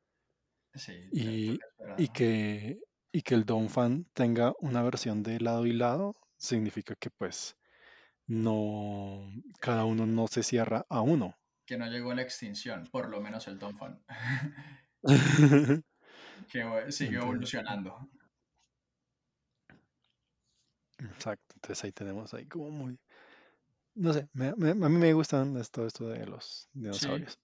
Sí, 0.75 0.93
Y, 1.11 1.59
y 1.97 2.09
que, 2.09 2.79
y 3.13 3.23
que 3.23 3.35
el 3.35 3.45
Don 3.45 3.69
Fan 3.69 4.07
tenga 4.13 4.53
una 4.61 4.83
versión 4.83 5.23
de 5.23 5.41
lado 5.41 5.67
y 5.67 5.73
lado, 5.73 6.17
significa 6.37 6.95
que 6.95 7.11
pues 7.11 7.57
no, 8.27 9.31
cada 9.61 9.85
uno 9.87 10.07
no 10.07 10.29
se 10.29 10.43
cierra 10.43 10.87
a 10.89 11.03
uno. 11.03 11.37
Que 11.67 11.77
no 11.77 11.87
llegó 11.89 12.13
a 12.13 12.15
la 12.15 12.23
extinción, 12.23 12.85
por 12.91 13.09
lo 13.11 13.21
menos 13.21 13.47
el 13.49 13.59
Don 13.59 13.77
Fan. 13.77 14.01
que 16.51 16.93
sigue 16.93 17.17
Entonces, 17.17 17.19
evolucionando. 17.19 18.09
exacto, 20.99 21.55
entonces 21.57 21.85
ahí 21.85 21.93
tenemos 21.93 22.33
ahí 22.35 22.47
como 22.47 22.71
muy, 22.71 22.99
no 23.95 24.13
sé, 24.13 24.29
me- 24.33 24.55
me- 24.57 24.71
a 24.71 24.75
mí 24.89 24.99
me 24.99 25.13
gustan 25.13 25.61
todo 25.73 25.87
esto 25.87 26.09
de 26.09 26.27
los 26.27 26.69
dinosaurios. 26.73 27.39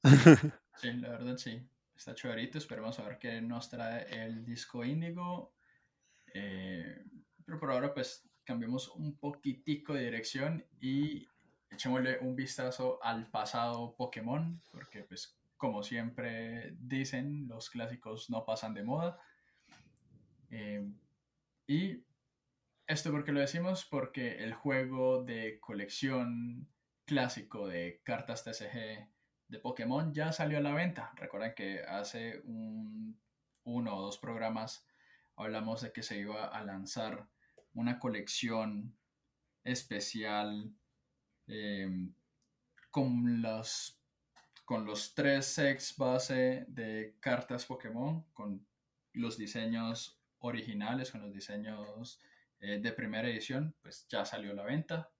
sí, 0.76 0.92
la 0.94 1.10
verdad 1.10 1.36
sí. 1.36 1.62
Está 1.94 2.14
chéverito, 2.14 2.58
esperemos 2.58 2.98
a 2.98 3.04
ver 3.04 3.18
qué 3.18 3.40
nos 3.40 3.68
trae 3.68 4.24
el 4.24 4.44
disco 4.44 4.84
índigo. 4.84 5.54
Eh, 6.34 7.04
pero 7.44 7.58
por 7.60 7.72
ahora 7.72 7.94
pues 7.94 8.28
cambiemos 8.44 8.88
un 8.88 9.18
poquitico 9.18 9.94
de 9.94 10.04
dirección 10.04 10.66
y 10.80 11.26
echémosle 11.72 12.18
un 12.20 12.36
vistazo 12.36 12.98
al 13.02 13.28
pasado 13.30 13.94
Pokémon, 13.96 14.60
porque 14.70 15.02
pues 15.02 15.36
como 15.56 15.82
siempre 15.82 16.74
dicen, 16.80 17.46
los 17.48 17.70
clásicos 17.70 18.30
no 18.30 18.44
pasan 18.44 18.74
de 18.74 18.82
moda. 18.82 19.20
Eh, 20.50 20.90
y 21.66 22.04
esto 22.86 23.10
porque 23.12 23.32
lo 23.32 23.40
decimos, 23.40 23.84
porque 23.84 24.42
el 24.42 24.54
juego 24.54 25.22
de 25.22 25.60
colección 25.60 26.68
clásico 27.04 27.68
de 27.68 28.00
cartas 28.02 28.42
TCG 28.44 29.08
de 29.48 29.58
Pokémon 29.58 30.12
ya 30.12 30.32
salió 30.32 30.58
a 30.58 30.62
la 30.62 30.74
venta. 30.74 31.12
Recuerden 31.16 31.54
que 31.54 31.82
hace 31.84 32.40
un, 32.44 33.20
uno 33.64 33.96
o 33.96 34.02
dos 34.02 34.18
programas 34.18 34.86
hablamos 35.36 35.82
de 35.82 35.92
que 35.92 36.02
se 36.02 36.18
iba 36.18 36.46
a 36.46 36.64
lanzar 36.64 37.28
una 37.74 37.98
colección 37.98 38.96
especial 39.64 40.74
eh, 41.54 41.86
con 42.90 43.42
los 43.42 43.98
con 44.64 44.86
los 44.86 45.14
tres 45.14 45.46
sets 45.46 45.94
base 45.98 46.64
de 46.68 47.16
cartas 47.20 47.66
Pokémon, 47.66 48.24
con 48.32 48.66
los 49.12 49.36
diseños 49.36 50.18
originales, 50.38 51.10
con 51.10 51.20
los 51.20 51.32
diseños 51.34 52.20
eh, 52.58 52.78
de 52.80 52.92
primera 52.92 53.28
edición, 53.28 53.74
pues 53.82 54.06
ya 54.08 54.24
salió 54.24 54.52
a 54.52 54.54
la 54.54 54.62
venta. 54.62 55.10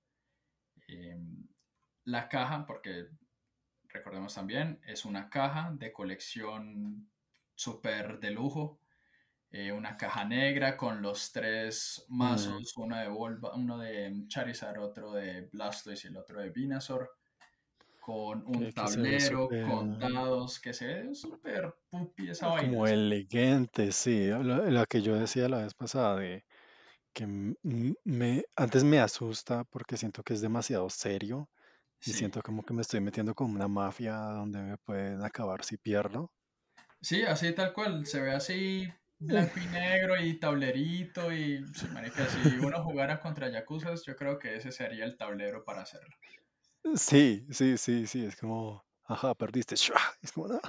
Eh, 0.89 1.21
la 2.05 2.31
caja, 2.31 2.65
porque 2.67 3.09
recordemos 3.89 4.35
también, 4.35 4.81
es 4.87 5.05
una 5.05 5.29
caja 5.29 5.71
de 5.75 5.93
colección 5.93 7.11
súper 7.55 8.21
de 8.21 8.31
lujo. 8.31 8.81
Eh, 9.53 9.71
una 9.71 9.97
caja 9.99 10.25
negra 10.25 10.77
con 10.79 11.03
los 11.03 11.31
tres 11.31 12.05
Mm, 12.09 12.17
mazos, 12.17 12.75
uno 12.77 12.97
de, 12.97 13.09
Volva, 13.09 13.55
uno 13.55 13.79
de 13.79 14.25
Charizard, 14.27 14.79
otro 14.79 15.13
de 15.13 15.43
Blastoise 15.53 16.07
y 16.07 16.09
el 16.09 16.17
otro 16.17 16.41
de 16.41 16.49
Venusaur, 16.51 17.11
con 18.01 18.47
un 18.47 18.61
que, 18.61 18.73
que 18.73 18.73
tablero, 18.75 19.49
con 19.67 19.99
dados, 19.99 20.59
que 20.59 20.73
se 20.73 20.87
ve 20.87 21.15
súper 21.15 21.75
pupi 21.91 22.31
esa 22.31 22.49
vaina. 22.49 22.73
como 22.73 22.87
elegante, 22.87 23.93
sí, 23.93 24.27
la, 24.29 24.41
la 24.71 24.87
que 24.87 25.03
yo 25.03 25.15
decía 25.17 25.49
la 25.49 25.63
vez 25.63 25.75
pasada 25.75 26.17
de 26.17 26.45
que 27.15 27.27
me, 27.27 28.45
antes 28.57 28.85
me 28.85 29.01
asusta 29.01 29.65
porque 29.65 29.97
siento 29.97 30.23
que 30.23 30.35
es 30.35 30.41
demasiado 30.43 30.91
serio 30.91 31.51
y 32.05 32.13
siento 32.13 32.43
como 32.43 32.65
que 32.65 32.75
me 32.75 32.83
estoy 32.83 33.01
metiendo 33.01 33.35
con 33.35 33.51
una 33.51 33.69
mafia 33.69 34.15
donde 34.17 34.63
me 34.63 34.79
pueden 34.79 35.23
acabar 35.25 35.65
si 35.65 35.79
pierdo. 35.79 36.33
sí, 37.01 37.23
así 37.23 37.53
tal 37.55 37.73
cual, 37.73 38.07
se 38.07 38.21
ve 38.21 38.33
así 38.33 38.89
blanco 39.27 39.61
y 39.61 39.67
negro 39.67 40.21
y 40.21 40.39
tablerito 40.39 41.33
y, 41.33 41.65
sí, 41.75 41.87
marica, 41.93 42.27
si 42.29 42.59
uno 42.59 42.83
jugara 42.83 43.21
contra 43.21 43.49
Yakuza, 43.49 43.95
yo 44.07 44.17
creo 44.17 44.39
que 44.39 44.57
ese 44.57 44.73
sería 44.73 45.05
el 45.05 45.17
tablero 45.17 45.65
para 45.65 45.83
hacerlo. 45.83 46.15
Sí, 46.97 47.47
sí, 47.51 47.79
sí, 47.79 48.07
sí, 48.07 48.25
es 48.25 48.37
como, 48.37 48.85
ajá, 49.05 49.35
perdiste, 49.35 49.77
¡shua! 49.77 50.01
es 50.21 50.33
como, 50.33 50.49
no, 50.49 50.61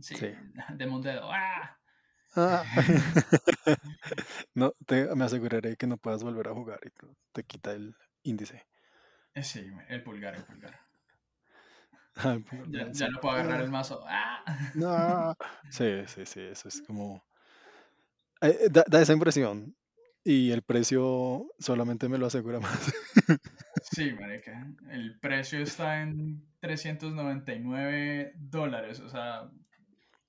Sí, 0.00 0.14
sí. 0.16 0.26
de 0.26 1.20
¡ah! 1.22 1.78
Ah. 2.36 2.64
No, 4.54 4.72
te, 4.86 5.14
me 5.14 5.24
aseguraré 5.24 5.76
que 5.76 5.86
no 5.86 5.96
puedas 5.98 6.22
volver 6.22 6.48
a 6.48 6.54
jugar 6.54 6.80
y 6.84 6.90
te, 7.32 7.44
quita 7.44 7.72
el 7.72 7.94
índice. 8.22 8.66
Eh, 9.34 9.42
Sí, 9.42 9.70
el 9.88 10.02
pulgar, 10.02 10.34
el 10.34 10.44
pulgar. 10.44 10.80
Ah, 12.16 12.32
el 12.32 12.42
pulgar 12.44 12.92
Ya, 12.92 12.92
ya 12.92 13.08
no 13.08 13.20
puedo 13.20 13.34
agarrar 13.36 13.60
Ah, 13.60 13.64
el 13.64 13.70
mazo. 13.70 14.04
¡Ah! 14.06 14.44
no. 14.74 15.34
Sí, 15.70 16.06
sí, 16.06 16.24
sí, 16.26 16.40
eso 16.40 16.68
es 16.68 16.80
como... 16.82 17.22
eh, 18.40 18.68
da, 18.70 18.84
da 18.88 19.02
esa 19.02 19.12
impresión. 19.12 19.76
Y 20.24 20.50
el 20.50 20.62
precio 20.62 21.46
solamente 21.58 22.08
me 22.08 22.18
lo 22.18 22.26
asegura 22.26 22.58
más. 22.60 22.92
Sí, 23.82 24.12
marica. 24.12 24.66
El 24.90 25.18
precio 25.20 25.60
está 25.60 26.02
en 26.02 26.44
399 26.60 28.32
dólares. 28.36 28.98
O 29.00 29.08
sea, 29.08 29.48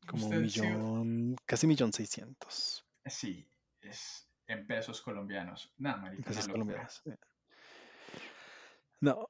Como 0.06 0.28
un 0.28 0.50
sí, 0.50 0.62
millón, 0.62 1.36
casi 1.46 1.66
millón 1.66 1.94
seiscientos 1.94 2.88
sí, 3.10 3.50
es 3.82 4.30
en 4.48 4.66
pesos 4.68 5.02
colombianos. 5.02 5.74
Nada, 5.78 5.98
marica, 5.98 6.24
pesos 6.24 6.48
locura. 6.48 6.54
colombianos. 6.54 7.02
sí. 7.04 7.12
No. 9.02 9.28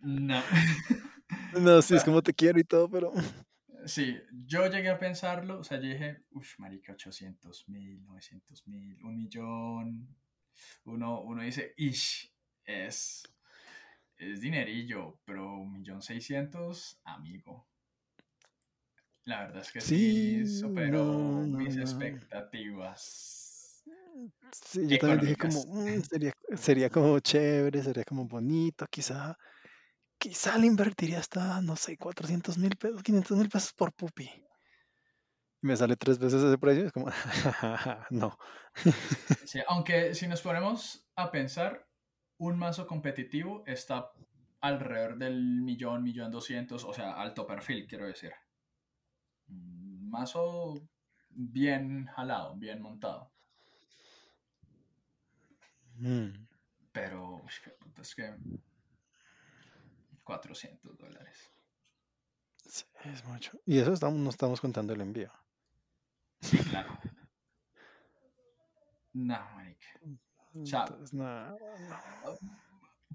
No. 0.00 0.42
No, 1.52 1.82
sí, 1.82 1.94
es 1.94 2.04
como 2.04 2.22
te 2.22 2.32
quiero 2.32 2.58
y 2.60 2.64
todo, 2.64 2.88
pero... 2.88 3.12
sí, 3.86 4.18
yo 4.46 4.66
llegué 4.68 4.90
a 4.90 4.98
pensarlo. 4.98 5.60
O 5.60 5.64
sea, 5.64 5.78
yo 5.80 5.88
dije, 5.88 6.24
uff, 6.30 6.58
marica, 6.58 6.92
800 6.92 7.68
mil, 7.68 8.04
900 8.04 8.66
mil, 8.66 9.02
un 9.04 9.16
millón. 9.16 10.16
Uno, 10.84 11.22
uno 11.22 11.42
dice, 11.42 11.74
ish, 11.76 12.34
es, 12.64 13.22
es 14.16 14.40
dinerillo, 14.42 15.20
pero 15.24 15.54
un 15.60 15.72
millón 15.72 16.02
seiscientos, 16.02 17.00
amigo. 17.04 17.68
La 19.24 19.40
verdad 19.42 19.62
es 19.62 19.72
que 19.72 19.82
sí 19.82 20.46
Sí, 20.46 20.46
superó 20.46 21.42
no, 21.42 21.46
no, 21.46 21.58
mis 21.58 21.76
no. 21.76 22.22
expectativas 22.26 23.84
Sí, 24.52 24.86
yo 24.88 24.98
también 24.98 25.20
dije 25.20 25.36
como. 25.36 25.64
"Mm, 25.66 26.00
sería, 26.02 26.32
sería 26.56 26.90
como 26.90 27.18
chévere, 27.20 27.82
sería 27.82 28.04
como 28.04 28.26
bonito, 28.26 28.86
quizá, 28.90 29.36
quizá 30.22 30.56
le 30.56 30.68
invertiría 30.68 31.18
hasta, 31.18 31.60
no 31.62 31.74
sé, 31.74 31.96
400 31.96 32.56
mil 32.56 32.76
pesos, 32.76 33.02
500 33.02 33.36
mil 33.38 33.48
pesos 33.48 33.72
por 33.72 33.92
pupi. 33.92 34.30
Y 35.60 35.66
me 35.66 35.76
sale 35.76 35.96
tres 35.96 36.20
veces 36.20 36.40
ese 36.40 36.58
precio, 36.58 36.86
es 36.86 36.92
como, 36.92 37.06
no. 38.10 38.38
Sí, 39.44 39.58
aunque 39.66 40.14
si 40.14 40.28
nos 40.28 40.40
ponemos 40.40 41.04
a 41.16 41.32
pensar, 41.32 41.88
un 42.38 42.56
mazo 42.56 42.86
competitivo 42.86 43.64
está 43.66 44.12
alrededor 44.60 45.18
del 45.18 45.60
millón, 45.60 46.04
millón 46.04 46.30
doscientos, 46.30 46.84
o 46.84 46.92
sea, 46.92 47.20
alto 47.20 47.44
perfil, 47.44 47.88
quiero 47.88 48.06
decir. 48.06 48.32
Un 49.48 50.08
mazo 50.08 50.88
bien 51.30 52.06
jalado, 52.06 52.54
bien 52.54 52.80
montado. 52.80 53.32
Mm, 55.96 56.46
Pero 56.92 57.42
es 58.00 58.14
que 58.14 58.36
400 60.24 60.96
dólares. 60.98 61.52
sí, 62.64 62.84
es 63.04 63.24
mucho. 63.24 63.52
Y 63.66 63.78
eso 63.78 63.92
estamos, 63.92 64.18
no 64.18 64.30
estamos 64.30 64.60
contando 64.60 64.92
el 64.94 65.00
envío. 65.00 65.30
Sí, 66.40 66.58
claro. 66.58 66.98
No, 69.12 69.38
marica. 69.54 69.86
Entonces, 70.54 71.12
no, 71.12 71.50
no. 71.50 71.56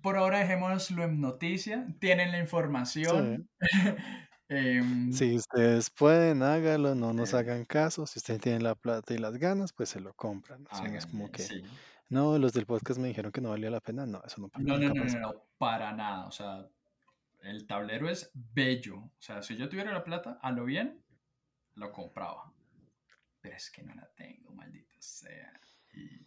por 0.02 0.18
ahora 0.18 0.40
dejémoslo 0.40 1.04
en 1.04 1.22
noticia. 1.22 1.88
Tienen 2.00 2.32
la 2.32 2.38
Sí. 2.38 2.44
información. 2.44 3.50
Em, 4.50 5.12
Si 5.12 5.36
ustedes 5.36 5.90
pueden, 5.90 6.42
hágalo, 6.42 6.96
no 6.96 7.12
nos 7.14 7.34
eh, 7.34 7.38
hagan 7.38 7.66
caso. 7.66 8.08
Si 8.08 8.20
ustedes 8.20 8.40
tienen 8.40 8.64
la 8.64 8.76
plata 8.76 9.14
y 9.14 9.18
las 9.18 9.38
ganas, 9.38 9.74
pues 9.74 9.90
se 9.90 10.00
lo 10.00 10.14
compran. 10.14 10.66
O 10.72 10.76
sea, 10.76 10.86
es 10.96 11.06
como 11.06 11.30
que 11.32 11.42
sí. 11.44 11.64
No, 12.10 12.38
los 12.38 12.54
del 12.54 12.66
podcast 12.66 12.98
me 13.00 13.10
dijeron 13.10 13.34
que 13.34 13.42
no 13.42 13.50
valía 13.50 13.70
la 13.70 13.82
pena. 13.82 14.06
No, 14.06 14.22
eso 14.26 14.40
no, 14.40 14.50
No, 14.56 14.78
no, 14.78 14.94
no, 14.94 15.04
no, 15.20 15.34
para 15.58 15.92
nada. 15.94 16.28
O 16.28 16.32
sea, 16.32 16.70
el 17.42 17.66
tablero 17.68 18.10
es 18.10 18.32
bello. 18.34 18.98
O 18.98 19.12
sea, 19.20 19.42
si 19.42 19.56
yo 19.56 19.70
tuviera 19.70 19.92
la 19.94 20.04
plata, 20.04 20.40
a 20.42 20.52
lo 20.52 20.66
bien, 20.66 21.04
lo 21.76 21.92
compraba. 21.92 22.54
Pero 23.42 23.56
es 23.56 23.70
que 23.72 23.84
no 23.84 23.94
la 23.96 24.08
tengo, 24.16 24.52
maldita 24.54 24.96
sea. 25.00 25.54
Y 25.94 26.26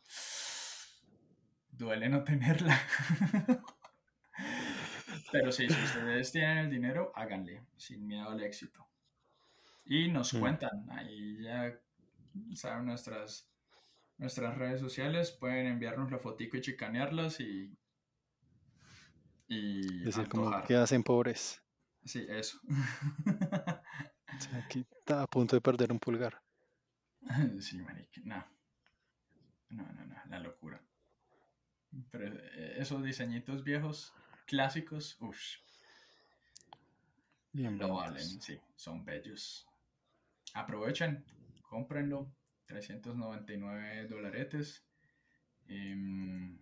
duele 1.71 2.09
no 2.09 2.25
tenerla. 2.25 2.79
Pero 5.33 5.53
sí, 5.53 5.69
si 5.69 5.83
ustedes 5.85 6.33
tienen 6.33 6.59
el 6.59 6.71
dinero, 6.71 7.13
háganle, 7.15 7.63
sin 7.77 8.07
miedo 8.07 8.31
al 8.31 8.43
éxito. 8.43 8.87
Y 9.85 10.09
nos 10.09 10.33
Mm. 10.35 10.41
cuentan, 10.41 10.91
ahí 10.91 11.43
ya 11.43 11.79
saben 12.55 12.87
nuestras, 12.87 13.49
nuestras 14.19 14.57
redes 14.57 14.81
sociales, 14.81 15.31
pueden 15.33 15.67
enviarnos 15.67 16.11
la 16.11 16.19
fotico 16.19 16.57
y 16.57 16.61
chicanearlas 16.61 17.41
y, 17.41 17.77
y 19.51 19.99
Decir 20.05 20.29
como 20.29 20.63
que 20.63 20.77
hacen 20.77 21.03
pobres. 21.03 21.61
Sí, 22.05 22.25
eso. 22.29 22.59
O 22.67 24.41
sea, 24.41 24.59
aquí 24.65 24.87
está 25.01 25.23
a 25.23 25.27
punto 25.27 25.57
de 25.57 25.61
perder 25.61 25.91
un 25.91 25.99
pulgar. 25.99 26.41
sí, 27.61 27.79
marica, 27.83 28.21
no. 28.25 28.47
No, 29.71 29.93
no, 29.93 30.07
no, 30.07 30.17
la 30.29 30.39
locura. 30.39 30.81
Pero 32.11 32.27
eh, 32.27 32.77
esos 32.79 33.03
diseñitos 33.03 33.65
viejos, 33.65 34.15
clásicos, 34.47 35.17
uff, 35.21 35.39
Bien 37.53 37.77
lo 37.77 37.89
bonitos. 37.89 38.13
valen, 38.13 38.41
sí, 38.41 38.61
son 38.77 39.05
bellos. 39.05 39.67
Aprovechen, 40.55 41.25
cómprenlo, 41.63 42.33
399 42.67 44.07
dolaretes. 44.07 44.85
Em, 45.67 46.57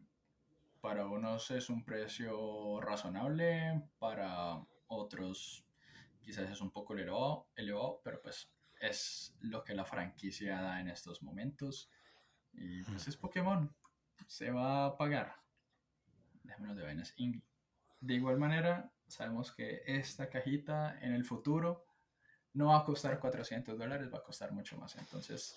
para 0.80 1.06
unos 1.06 1.50
es 1.50 1.68
un 1.70 1.84
precio 1.84 2.80
razonable, 2.80 3.82
para 3.98 4.64
otros 4.86 5.64
quizás 6.20 6.50
es 6.50 6.60
un 6.60 6.70
poco 6.70 6.94
elevado, 6.94 7.48
elevado, 7.56 8.00
pero 8.04 8.20
pues 8.20 8.50
es 8.80 9.34
lo 9.40 9.64
que 9.64 9.74
la 9.74 9.84
franquicia 9.84 10.60
da 10.60 10.80
en 10.80 10.88
estos 10.88 11.22
momentos. 11.22 11.90
Y 12.52 12.82
pues 12.84 13.08
es 13.08 13.16
Pokémon, 13.16 13.74
se 14.26 14.50
va 14.50 14.86
a 14.86 14.96
pagar. 14.96 15.36
Dejémonos 16.42 16.76
de 16.76 16.84
vainas 16.84 17.14
indie. 17.16 17.42
De 18.00 18.14
igual 18.14 18.38
manera, 18.38 18.90
sabemos 19.06 19.52
que 19.52 19.82
esta 19.86 20.28
cajita 20.28 20.98
en 21.00 21.12
el 21.12 21.24
futuro 21.24 21.84
no 22.54 22.68
va 22.68 22.78
a 22.78 22.84
costar 22.84 23.18
400 23.18 23.78
dólares, 23.78 24.12
va 24.12 24.18
a 24.18 24.22
costar 24.22 24.52
mucho 24.52 24.76
más. 24.78 24.96
Entonces, 24.96 25.56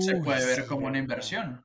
se 0.00 0.16
puede 0.16 0.46
ver 0.46 0.66
como 0.66 0.86
una 0.86 0.98
inversión. 0.98 1.64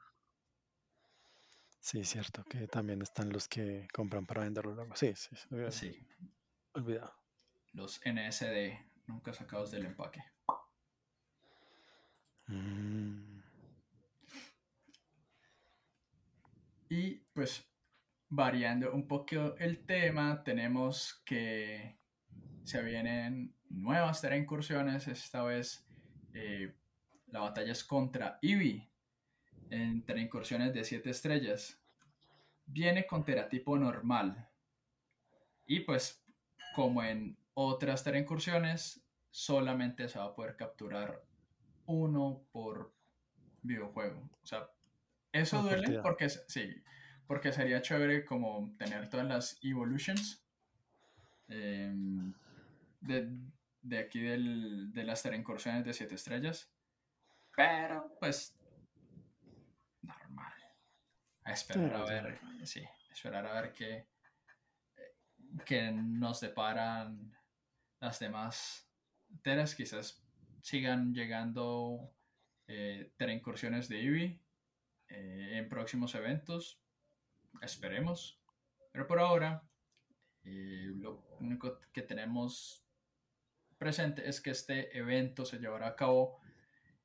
Sí, 1.80 2.04
cierto, 2.04 2.44
que 2.44 2.68
también 2.68 3.02
están 3.02 3.30
los 3.32 3.48
que 3.48 3.88
compran 3.94 4.26
para 4.26 4.44
venderlo 4.44 4.76
luego. 4.76 4.96
Sí, 4.96 5.14
sí, 5.16 5.36
olvidado. 5.50 5.72
Sí, 5.72 6.08
olvidado. 6.74 7.14
los 7.74 8.02
NSD 8.06 8.78
nunca 9.08 9.34
sacados 9.34 9.72
del 9.72 9.86
empaque. 9.86 10.24
Mm, 12.48 13.40
Y 16.90 17.18
pues 17.34 17.72
variando 18.30 18.92
un 18.94 19.08
poco 19.08 19.56
el 19.58 19.86
tema, 19.86 20.44
tenemos 20.44 21.22
que 21.24 22.00
se 22.64 22.82
vienen 22.82 23.56
nuevas 23.70 24.24
incursiones. 24.24 25.08
Esta 25.08 25.44
vez 25.44 25.88
eh, 26.34 26.76
la 27.28 27.42
batalla 27.42 27.72
es 27.72 27.84
contra 27.84 28.40
Eevee 28.42 28.90
en 29.70 30.04
tera 30.04 30.22
incursiones 30.22 30.74
de 30.74 30.84
7 30.84 31.10
estrellas. 31.10 31.80
Viene 32.66 33.06
con 33.06 33.24
teratipo 33.24 33.78
normal. 33.78 34.48
Y 35.66 35.82
pues, 35.82 36.24
como 36.76 37.04
en 37.04 37.38
otras 37.54 38.04
tera 38.04 38.18
incursiones, 38.18 39.04
solamente 39.30 40.08
se 40.10 40.20
va 40.20 40.26
a 40.26 40.36
poder 40.36 40.56
capturar 40.56 41.24
uno 41.86 42.44
por 42.52 42.94
videojuego. 43.62 44.30
O 44.42 44.46
sea, 44.46 44.70
eso 45.32 45.62
duele 45.62 45.82
partida. 45.82 46.02
porque 46.02 46.30
sí, 46.30 46.84
porque 47.28 47.52
sería 47.52 47.82
chévere 47.82 48.26
como 48.26 48.76
tener 48.78 49.10
todas 49.10 49.28
las 49.28 49.60
evolutions 49.64 50.44
em, 51.48 52.34
de, 53.02 53.30
de 53.82 53.98
aquí 54.00 54.22
del, 54.22 54.92
de 54.92 55.04
las 55.04 55.26
incursiones 55.26 55.86
de 55.86 55.94
7 55.94 56.16
estrellas. 56.16 56.72
Pero 57.56 58.16
pues. 58.20 58.59
A 61.50 61.54
esperar 61.54 61.96
a 61.96 62.04
ver, 62.04 62.40
sí, 62.64 62.84
esperar 63.12 63.44
a 63.48 63.60
ver 63.60 63.74
qué, 63.74 64.06
qué 65.66 65.92
nos 65.92 66.42
deparan 66.42 67.36
las 68.00 68.20
demás 68.20 68.88
teras. 69.42 69.74
Quizás 69.74 70.24
sigan 70.62 71.12
llegando 71.12 72.14
eh, 72.68 73.12
incursiones 73.18 73.90
de 73.90 74.00
Eevee 74.00 74.40
eh, 75.08 75.58
en 75.58 75.70
próximos 75.70 76.14
eventos. 76.14 76.84
Esperemos. 77.64 78.40
Pero 78.92 79.08
por 79.08 79.20
ahora, 79.20 79.68
eh, 80.44 80.92
lo 80.98 81.26
único 81.40 81.80
que 81.92 82.04
tenemos 82.04 82.86
presente 83.80 84.30
es 84.30 84.40
que 84.40 84.52
este 84.52 84.96
evento 84.96 85.46
se 85.46 85.58
llevará 85.58 85.88
a 85.88 85.96
cabo 85.96 86.42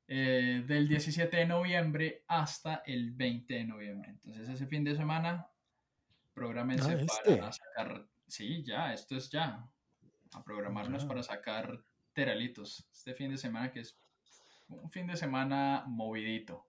eh, 0.07 0.63
del 0.67 0.87
17 0.87 1.35
de 1.37 1.45
noviembre 1.45 2.23
hasta 2.27 2.83
el 2.85 3.11
20 3.11 3.53
de 3.53 3.63
noviembre. 3.65 4.09
Entonces 4.23 4.49
ese 4.49 4.67
fin 4.67 4.83
de 4.83 4.95
semana, 4.95 5.47
programense 6.33 6.83
Ah, 6.91 7.05
para 7.27 7.49
este. 7.49 7.57
sacar... 7.63 8.07
Sí, 8.27 8.63
ya, 8.63 8.93
esto 8.93 9.15
es 9.15 9.29
ya. 9.29 9.67
A 10.33 10.43
programarnos 10.43 11.03
Ya. 11.03 11.07
para 11.07 11.23
sacar 11.23 11.83
teralitos. 12.13 12.87
Este 12.91 13.13
fin 13.13 13.29
de 13.31 13.37
semana 13.37 13.71
que 13.71 13.81
es 13.81 13.97
un 14.67 14.89
fin 14.91 15.05
de 15.07 15.15
semana 15.15 15.83
movidito. 15.87 16.65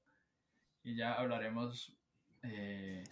Y 0.82 0.94
ya 0.96 1.14
hablaremos 1.14 1.92
eh, 2.42 3.02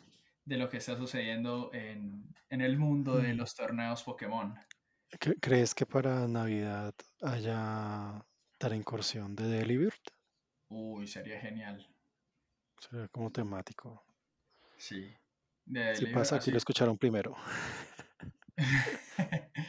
de 0.44 0.56
lo 0.58 0.68
que 0.68 0.76
está 0.76 0.96
sucediendo 0.96 1.70
en, 1.72 2.22
en 2.50 2.60
el 2.60 2.76
mundo 2.78 3.16
de 3.16 3.32
Mm. 3.34 3.36
los 3.38 3.54
torneos 3.54 4.02
Pokémon. 4.04 4.54
¿Cre- 5.10 5.38
¿Crees 5.40 5.74
que 5.74 5.86
para 5.86 6.28
Navidad 6.28 6.94
haya 7.22 8.24
tal 8.58 8.74
incursión 8.74 9.34
de 9.34 9.44
Delibird? 9.48 9.94
Uy, 10.76 11.06
sería 11.06 11.38
genial. 11.40 11.86
Sería 12.80 13.06
como 13.08 13.30
temático. 13.30 14.02
Sí. 14.76 15.08
De 15.64 15.94
Si 15.94 16.04
libro- 16.06 16.18
pasa, 16.20 16.34
aquí 16.36 16.42
así. 16.44 16.50
lo 16.50 16.58
escucharon 16.58 16.98
primero. 16.98 17.36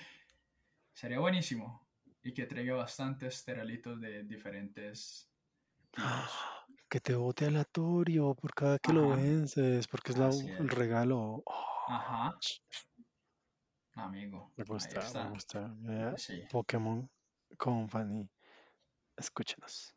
Sería 0.94 1.20
buenísimo. 1.20 1.88
Y 2.24 2.34
que 2.34 2.46
traiga 2.48 2.74
bastantes 2.76 3.44
teralitos 3.46 4.02
de 4.02 4.24
diferentes 4.24 5.30
tipos. 5.92 6.04
Que 6.90 7.00
te 7.02 7.16
bote 7.16 7.46
aleatorio 7.46 8.36
por 8.36 8.54
cada 8.54 8.80
que 8.80 8.94
lo 8.94 9.10
vences, 9.10 9.88
porque 9.88 10.12
es 10.14 10.18
la- 10.18 10.30
el 10.30 10.70
regalo. 10.70 11.44
Oh, 11.46 11.86
Ajá. 11.90 12.38
Amigo. 13.96 14.52
me 14.56 14.64
gusta, 14.64 15.02
me 15.24 15.30
gusta. 15.32 15.76
Sí. 16.18 16.44
Pokémon 16.52 17.10
Company. 17.58 18.30
Escúchenos. 19.18 19.96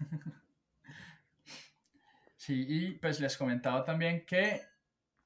Sí, 2.36 2.64
y 2.66 2.90
pues 2.92 3.20
les 3.20 3.36
comentaba 3.36 3.84
también 3.84 4.24
que 4.24 4.62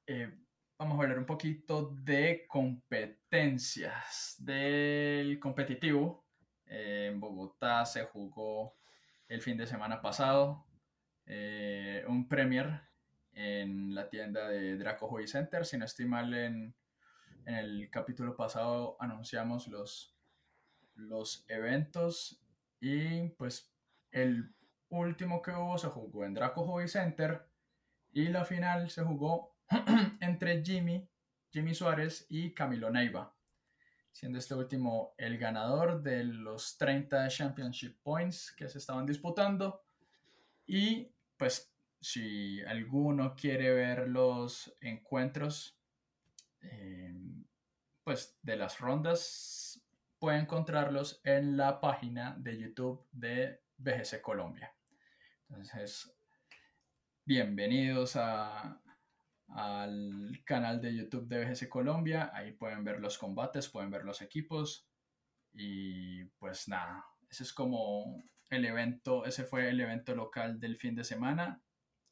eh, 0.05 0.37
vamos 0.77 0.99
a 0.99 1.03
hablar 1.03 1.17
un 1.17 1.25
poquito 1.25 1.95
de 2.03 2.45
competencias 2.45 4.35
del 4.37 5.39
competitivo. 5.39 6.25
Eh, 6.65 7.09
en 7.11 7.21
Bogotá 7.21 7.85
se 7.85 8.03
jugó 8.03 8.75
el 9.29 9.41
fin 9.41 9.55
de 9.55 9.65
semana 9.65 10.01
pasado 10.01 10.65
eh, 11.25 12.03
un 12.07 12.27
Premier 12.27 12.81
en 13.31 13.95
la 13.95 14.09
tienda 14.09 14.49
de 14.49 14.77
Draco 14.77 15.07
Hobby 15.07 15.27
Center. 15.27 15.65
Si 15.65 15.77
no 15.77 15.85
estoy 15.85 16.07
mal, 16.07 16.33
en, 16.33 16.75
en 17.45 17.55
el 17.55 17.89
capítulo 17.89 18.35
pasado 18.35 18.97
anunciamos 18.99 19.67
los, 19.69 20.15
los 20.95 21.45
eventos 21.47 22.41
y 22.79 23.29
pues 23.29 23.73
el 24.11 24.53
último 24.99 25.41
que 25.41 25.51
hubo 25.51 25.77
se 25.77 25.87
jugó 25.87 26.25
en 26.25 26.33
Draco 26.33 26.63
Hobby 26.63 26.87
Center 26.87 27.47
y 28.11 28.27
la 28.27 28.45
final 28.45 28.89
se 28.89 29.03
jugó 29.03 29.55
entre 30.21 30.63
Jimmy, 30.63 31.09
Jimmy 31.51 31.73
Suárez 31.73 32.25
y 32.29 32.53
Camilo 32.53 32.89
Neiva, 32.89 33.35
siendo 34.11 34.37
este 34.39 34.55
último 34.55 35.13
el 35.17 35.37
ganador 35.37 36.01
de 36.01 36.23
los 36.23 36.77
30 36.77 37.27
Championship 37.27 37.97
Points 38.03 38.53
que 38.55 38.69
se 38.69 38.77
estaban 38.77 39.05
disputando. 39.05 39.83
Y 40.65 41.11
pues 41.37 41.73
si 41.99 42.61
alguno 42.63 43.35
quiere 43.35 43.73
ver 43.73 44.07
los 44.07 44.75
encuentros, 44.79 45.77
eh, 46.61 47.13
pues 48.03 48.37
de 48.43 48.55
las 48.55 48.79
rondas, 48.79 49.81
puede 50.19 50.39
encontrarlos 50.39 51.21
en 51.23 51.57
la 51.57 51.79
página 51.81 52.35
de 52.37 52.59
YouTube 52.59 53.07
de 53.11 53.61
BGC 53.77 54.21
Colombia. 54.21 54.74
Entonces, 55.55 56.13
bienvenidos 57.23 58.17
a, 58.17 58.81
al 59.47 60.41
canal 60.43 60.81
de 60.81 60.93
YouTube 60.93 61.29
de 61.29 61.45
BGC 61.45 61.69
Colombia. 61.69 62.29
Ahí 62.33 62.51
pueden 62.51 62.83
ver 62.83 62.99
los 62.99 63.17
combates, 63.17 63.69
pueden 63.69 63.89
ver 63.89 64.03
los 64.03 64.21
equipos. 64.21 64.85
Y 65.53 66.25
pues 66.39 66.67
nada, 66.67 67.05
ese 67.29 67.43
es 67.43 67.53
como 67.53 68.21
el 68.49 68.65
evento, 68.65 69.23
ese 69.23 69.45
fue 69.45 69.69
el 69.69 69.79
evento 69.79 70.13
local 70.13 70.59
del 70.59 70.75
fin 70.75 70.93
de 70.93 71.05
semana. 71.05 71.63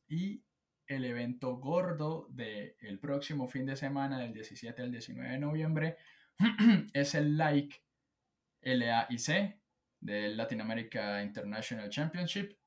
Y 0.08 0.46
el 0.88 1.04
evento 1.04 1.58
gordo 1.58 2.30
del 2.30 2.98
próximo 3.02 3.50
fin 3.50 3.66
de 3.66 3.76
semana, 3.76 4.20
del 4.20 4.34
17 4.34 4.82
al 4.82 4.92
19 4.92 5.30
de 5.30 5.40
noviembre, 5.40 5.98
es 6.94 7.14
el 7.14 7.36
like 7.36 7.84
LAIC 8.62 9.60
del 10.00 10.38
Latin 10.38 10.62
America 10.62 11.22
International 11.22 11.90
Championship, 11.90 12.58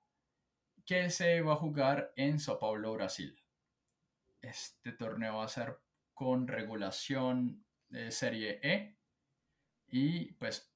que 0.87 1.11
se 1.11 1.43
va 1.43 1.55
a 1.55 1.57
jugar 1.57 2.13
en 2.17 2.39
Sao 2.39 2.59
Paulo, 2.59 2.95
Brasil. 2.95 3.37
Este 4.41 4.93
torneo 4.93 5.39
va 5.39 5.45
a 5.45 5.49
ser 5.49 5.81
con 6.15 6.47
regulación 6.47 7.65
de 7.89 8.13
Serie 8.13 8.61
E 8.63 8.97
y 9.89 10.33
pues 10.35 10.73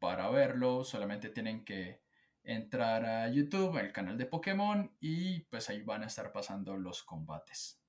para 0.00 0.28
verlo 0.30 0.82
solamente 0.82 1.28
tienen 1.28 1.64
que 1.64 2.02
entrar 2.42 3.04
a 3.04 3.28
YouTube, 3.30 3.78
al 3.78 3.92
canal 3.92 4.18
de 4.18 4.26
Pokémon 4.26 4.90
y 4.98 5.40
pues 5.40 5.70
ahí 5.70 5.82
van 5.82 6.02
a 6.02 6.06
estar 6.06 6.32
pasando 6.32 6.76
los 6.76 7.04
combates. 7.04 7.80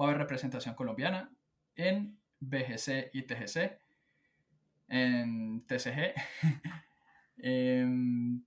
Va 0.00 0.06
a 0.06 0.08
haber 0.08 0.18
representación 0.18 0.74
colombiana 0.74 1.32
en 1.76 2.18
BGC 2.40 3.10
y 3.12 3.22
TGC, 3.22 3.78
en 4.88 5.64
TCG. 5.66 6.14
Em, 7.38 8.42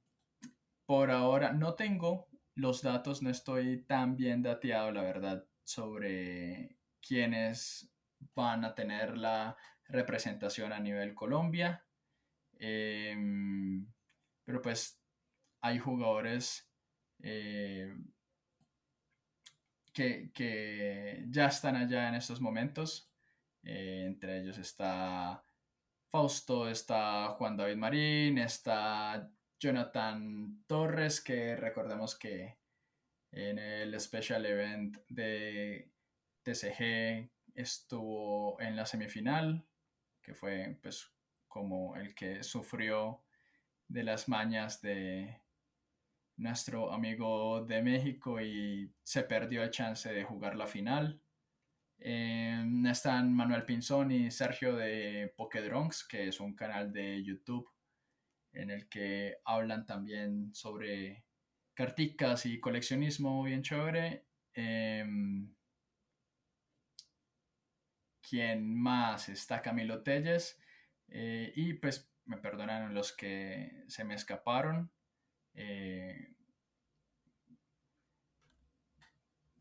por 0.89 1.11
ahora 1.11 1.53
no 1.53 1.75
tengo 1.75 2.27
los 2.55 2.81
datos, 2.81 3.21
no 3.21 3.29
estoy 3.29 3.83
tan 3.83 4.15
bien 4.15 4.41
dateado, 4.41 4.91
la 4.91 5.03
verdad, 5.03 5.45
sobre 5.63 6.79
quiénes 6.99 7.93
van 8.33 8.65
a 8.65 8.73
tener 8.73 9.15
la 9.15 9.55
representación 9.85 10.73
a 10.73 10.79
nivel 10.79 11.13
Colombia. 11.13 11.85
Em, 12.57 13.85
pero 14.43 14.63
pues 14.63 14.99
hay 15.61 15.77
jugadores 15.77 16.67
eh, 17.21 17.95
que, 19.93 21.23
ya 21.29 21.49
están 21.49 21.75
allá 21.75 22.09
en 22.09 22.15
estos 22.15 22.41
momentos. 22.41 23.11
Eh, 23.61 24.05
entre 24.07 24.39
ellos 24.39 24.57
está 24.57 25.43
Fausto, 26.07 26.67
está 26.67 27.27
Juan 27.37 27.55
David 27.55 27.77
Marín, 27.77 28.39
está 28.39 29.31
Jonathan 29.59 30.63
Torres, 30.65 31.21
que 31.21 31.55
recordemos 31.57 32.17
que 32.17 32.57
en 33.31 33.59
el 33.59 33.99
Special 33.99 34.45
Event 34.45 34.97
de 35.09 35.91
TCG 36.43 37.29
estuvo 37.53 38.59
en 38.61 38.75
la 38.75 38.85
semifinal, 38.85 39.65
que 40.21 40.33
fue 40.33 40.77
pues 40.81 41.11
como 41.47 41.95
el 41.97 42.15
que 42.15 42.43
sufrió 42.43 43.21
de 43.87 44.03
las 44.03 44.29
mañas 44.29 44.81
de 44.81 45.41
nuestro 46.37 46.93
amigo 46.93 47.65
de 47.65 47.81
México 47.81 48.39
y 48.39 48.89
se 49.03 49.23
perdió 49.23 49.61
el 49.63 49.71
chance 49.71 50.11
de 50.11 50.23
jugar 50.23 50.55
la 50.55 50.67
final. 50.67 51.21
Eh, 51.97 52.63
están 52.89 53.33
Manuel 53.33 53.65
Pinzón 53.65 54.11
y 54.11 54.31
Sergio 54.31 54.75
de 54.75 55.33
Pokedronks, 55.35 56.07
que 56.07 56.29
es 56.29 56.39
un 56.39 56.55
canal 56.55 56.93
de 56.93 57.21
YouTube 57.21 57.69
en 58.53 58.69
el 58.69 58.87
que 58.89 59.37
hablan 59.45 59.85
también 59.85 60.53
sobre 60.53 61.23
carticas 61.73 62.45
y 62.45 62.59
coleccionismo 62.59 63.43
bien 63.43 63.63
chévere. 63.63 64.25
Em, 64.53 65.53
¿Quién 68.21 68.75
más? 68.79 69.29
Está 69.29 69.61
Camilo 69.61 70.03
Telles. 70.03 70.59
Eh, 71.07 71.51
y 71.55 71.73
pues 71.73 72.11
me 72.25 72.37
perdonan 72.37 72.93
los 72.93 73.11
que 73.13 73.85
se 73.87 74.03
me 74.03 74.15
escaparon. 74.15 74.91
Eh, 75.53 76.33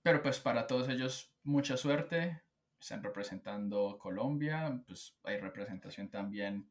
pero 0.02 0.22
pues 0.22 0.38
para 0.38 0.66
todos 0.66 0.88
ellos 0.88 1.32
mucha 1.44 1.76
suerte. 1.76 2.42
Están 2.80 3.02
representando 3.02 3.98
Colombia, 3.98 4.82
pues 4.86 5.16
hay 5.24 5.38
representación 5.38 6.08
también 6.08 6.70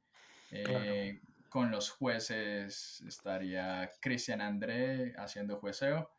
eh, 0.51 1.19
con 1.49 1.71
los 1.71 1.89
jueces. 1.89 3.01
Estaría 3.07 3.89
Cristian 4.01 4.41
André 4.41 5.13
haciendo 5.17 5.57
jueceo. 5.57 6.11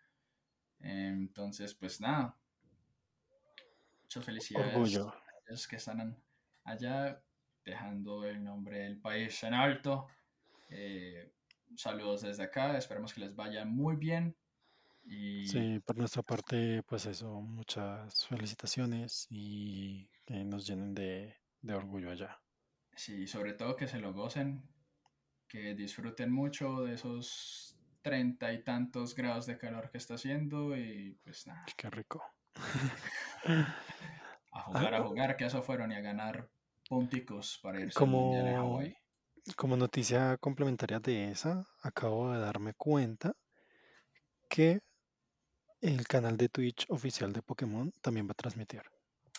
entonces, 0.81 1.75
pues 1.75 2.01
nada. 2.01 2.37
Muchas 4.05 4.25
felicidades 4.25 4.75
Orgullo. 4.75 5.09
a 5.09 5.51
los 5.51 5.69
que 5.69 5.77
están 5.77 6.17
allá 6.65 7.23
dejando 7.65 8.25
el 8.25 8.43
nombre 8.43 8.79
del 8.81 8.99
país 9.01 9.43
en 9.45 9.55
alto. 9.55 10.07
Eh, 10.71 11.33
saludos 11.77 12.23
desde 12.23 12.45
acá, 12.45 12.77
esperemos 12.77 13.13
que 13.13 13.21
les 13.21 13.35
vaya 13.35 13.65
muy 13.65 13.97
bien. 13.97 14.37
Y... 15.05 15.47
Sí, 15.49 15.81
por 15.81 15.97
nuestra 15.97 16.23
parte, 16.23 16.83
pues 16.83 17.07
eso, 17.07 17.41
muchas 17.41 18.27
felicitaciones 18.27 19.27
y 19.31 20.09
que 20.27 20.45
nos 20.45 20.67
llenen 20.67 20.95
de, 20.95 21.37
de 21.63 21.75
orgullo 21.75 22.11
allá. 22.11 22.41
Sí, 22.95 23.27
sobre 23.27 23.53
todo 23.55 23.77
que 23.77 23.87
se 23.87 24.01
lo 24.01 24.13
gocen, 24.13 24.69
que 25.49 25.75
disfruten 25.75 26.31
mucho 26.31 26.83
de 26.83 26.95
esos 26.95 27.77
treinta 28.03 28.53
y 28.53 28.63
tantos 28.63 29.15
grados 29.15 29.47
de 29.47 29.59
calor 29.59 29.91
que 29.91 29.99
está 29.99 30.15
haciendo 30.15 30.77
y 30.77 31.19
pues 31.25 31.47
nada. 31.47 31.65
Qué 31.77 31.91
rico. 31.91 32.23
a 34.53 34.61
jugar, 34.63 34.95
a 34.95 35.03
jugar, 35.03 35.37
que 35.37 35.47
eso 35.47 35.63
fueron 35.63 35.93
y 35.93 35.97
a 35.97 36.01
ganar 36.01 36.49
punticos 36.89 37.59
para 37.63 37.81
irse 37.81 37.99
como, 37.99 38.83
Como 39.57 39.77
noticia 39.77 40.37
complementaria 40.39 41.01
de 41.01 41.31
esa, 41.31 41.67
acabo 41.83 42.33
de 42.33 42.41
darme 42.41 42.75
cuenta 42.75 43.35
que 44.49 44.81
el 45.81 46.07
canal 46.07 46.37
de 46.37 46.49
Twitch 46.49 46.87
oficial 46.89 47.33
de 47.33 47.43
Pokémon 47.43 47.93
también 48.01 48.27
va 48.27 48.33
a 48.33 48.35
transmitir. 48.35 48.83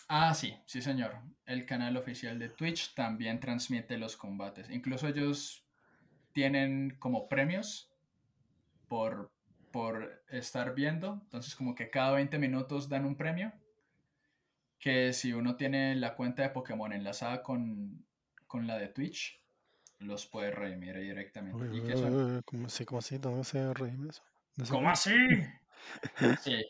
Ah, 0.08 0.34
sí, 0.34 0.56
sí 0.66 0.80
señor. 0.80 1.20
El 1.44 1.66
canal 1.66 1.96
oficial 1.96 2.38
de 2.38 2.48
Twitch 2.48 2.94
también 2.94 3.38
transmite 3.38 3.98
los 3.98 4.16
combates. 4.16 4.70
Incluso 4.70 5.06
ellos 5.08 5.64
tienen 6.32 6.96
como 6.98 7.28
premios 7.28 7.90
por, 8.88 9.30
por 9.70 10.22
estar 10.28 10.74
viendo. 10.74 11.20
Entonces 11.24 11.54
como 11.54 11.74
que 11.74 11.90
cada 11.90 12.12
20 12.12 12.38
minutos 12.38 12.88
dan 12.88 13.04
un 13.04 13.16
premio 13.16 13.52
que 14.80 15.12
si 15.12 15.32
uno 15.32 15.56
tiene 15.56 15.94
la 15.94 16.16
cuenta 16.16 16.42
de 16.42 16.50
Pokémon 16.50 16.92
enlazada 16.92 17.42
con, 17.42 18.04
la 18.52 18.78
de 18.78 18.88
Twitch, 18.88 19.40
los 19.98 20.26
puede 20.26 20.50
redimir 20.50 20.98
directamente. 20.98 22.42
¿Cómo 22.46 22.66
así? 22.66 22.84
¿Cómo 22.86 22.98
así? 22.98 23.18
¿Dónde 23.18 23.44
se 23.44 23.72
redime 23.74 24.08
eso? 24.08 24.22
¿Cómo 24.70 24.90
así? 24.90 25.14
sí. 26.40 26.64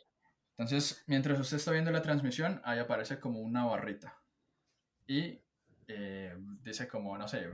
Entonces, 0.58 1.04
mientras 1.06 1.38
usted 1.38 1.56
está 1.56 1.70
viendo 1.70 1.90
la 1.90 2.02
transmisión, 2.02 2.60
ahí 2.64 2.80
aparece 2.80 3.18
como 3.18 3.40
una 3.40 3.64
barrita. 3.64 4.18
Y 5.06 5.40
eh, 5.92 6.36
dice 6.62 6.86
como, 6.86 7.16
no 7.18 7.26
sé, 7.26 7.48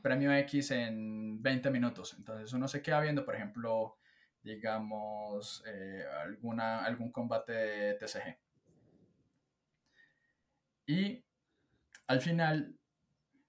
premio 0.00 0.32
X 0.32 0.70
en 0.72 1.42
20 1.42 1.70
minutos. 1.70 2.14
Entonces 2.18 2.52
uno 2.52 2.68
se 2.68 2.82
queda 2.82 3.00
viendo, 3.00 3.24
por 3.24 3.34
ejemplo, 3.34 3.98
digamos, 4.42 5.62
eh, 5.66 6.04
alguna, 6.22 6.84
algún 6.84 7.12
combate 7.12 7.52
de 7.52 7.94
TCG. 7.94 8.38
Y 10.86 11.24
al 12.06 12.20
final 12.20 12.76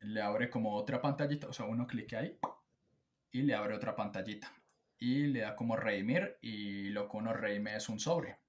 le 0.01 0.21
abre 0.21 0.49
como 0.49 0.75
otra 0.75 1.01
pantallita, 1.01 1.47
o 1.47 1.53
sea, 1.53 1.65
uno 1.65 1.87
clique 1.87 2.15
ahí 2.15 2.37
y 3.31 3.41
le 3.43 3.55
abre 3.55 3.75
otra 3.75 3.95
pantallita. 3.95 4.51
Y 4.99 5.27
le 5.27 5.41
da 5.41 5.55
como 5.55 5.75
redimir 5.75 6.37
y 6.41 6.89
lo 6.89 7.09
que 7.09 7.17
uno 7.17 7.33
redime 7.33 7.75
es 7.75 7.89
un 7.89 7.99
sobre. 7.99 8.39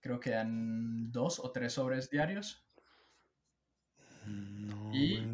Creo 0.00 0.20
que 0.20 0.30
dan 0.30 1.10
dos 1.12 1.38
o 1.38 1.52
tres 1.52 1.74
sobres 1.74 2.10
diarios. 2.10 2.64
No 4.26 4.61
y, 4.92 5.32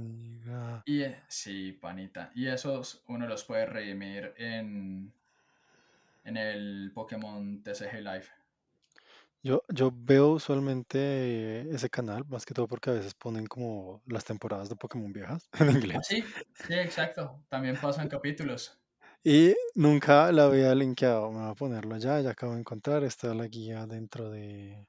y 0.86 1.04
sí, 1.28 1.72
panita. 1.72 2.32
Y 2.34 2.48
esos 2.48 3.04
uno 3.08 3.26
los 3.28 3.44
puede 3.44 3.66
redimir 3.66 4.34
en, 4.38 5.14
en 6.24 6.36
el 6.36 6.92
Pokémon 6.94 7.60
TCG 7.64 8.00
Live. 8.00 8.26
Yo, 9.42 9.62
yo 9.68 9.92
veo 9.94 10.30
usualmente 10.32 11.60
ese 11.74 11.88
canal, 11.90 12.24
más 12.28 12.44
que 12.44 12.54
todo 12.54 12.66
porque 12.66 12.90
a 12.90 12.94
veces 12.94 13.14
ponen 13.14 13.46
como 13.46 14.02
las 14.06 14.24
temporadas 14.24 14.68
de 14.68 14.76
Pokémon 14.76 15.12
viejas 15.12 15.48
en 15.60 15.70
inglés. 15.70 16.06
Sí, 16.08 16.24
sí, 16.54 16.74
exacto. 16.74 17.44
También 17.48 17.78
pasan 17.78 18.08
capítulos. 18.08 18.80
Y 19.22 19.54
nunca 19.76 20.32
la 20.32 20.46
había 20.46 20.74
linkeado. 20.74 21.30
Me 21.30 21.38
voy 21.38 21.50
a 21.50 21.54
ponerlo 21.54 21.94
allá, 21.94 22.20
ya 22.20 22.30
acabo 22.30 22.54
de 22.54 22.60
encontrar. 22.60 23.04
Está 23.04 23.32
la 23.32 23.46
guía 23.46 23.86
dentro 23.86 24.28
de. 24.28 24.88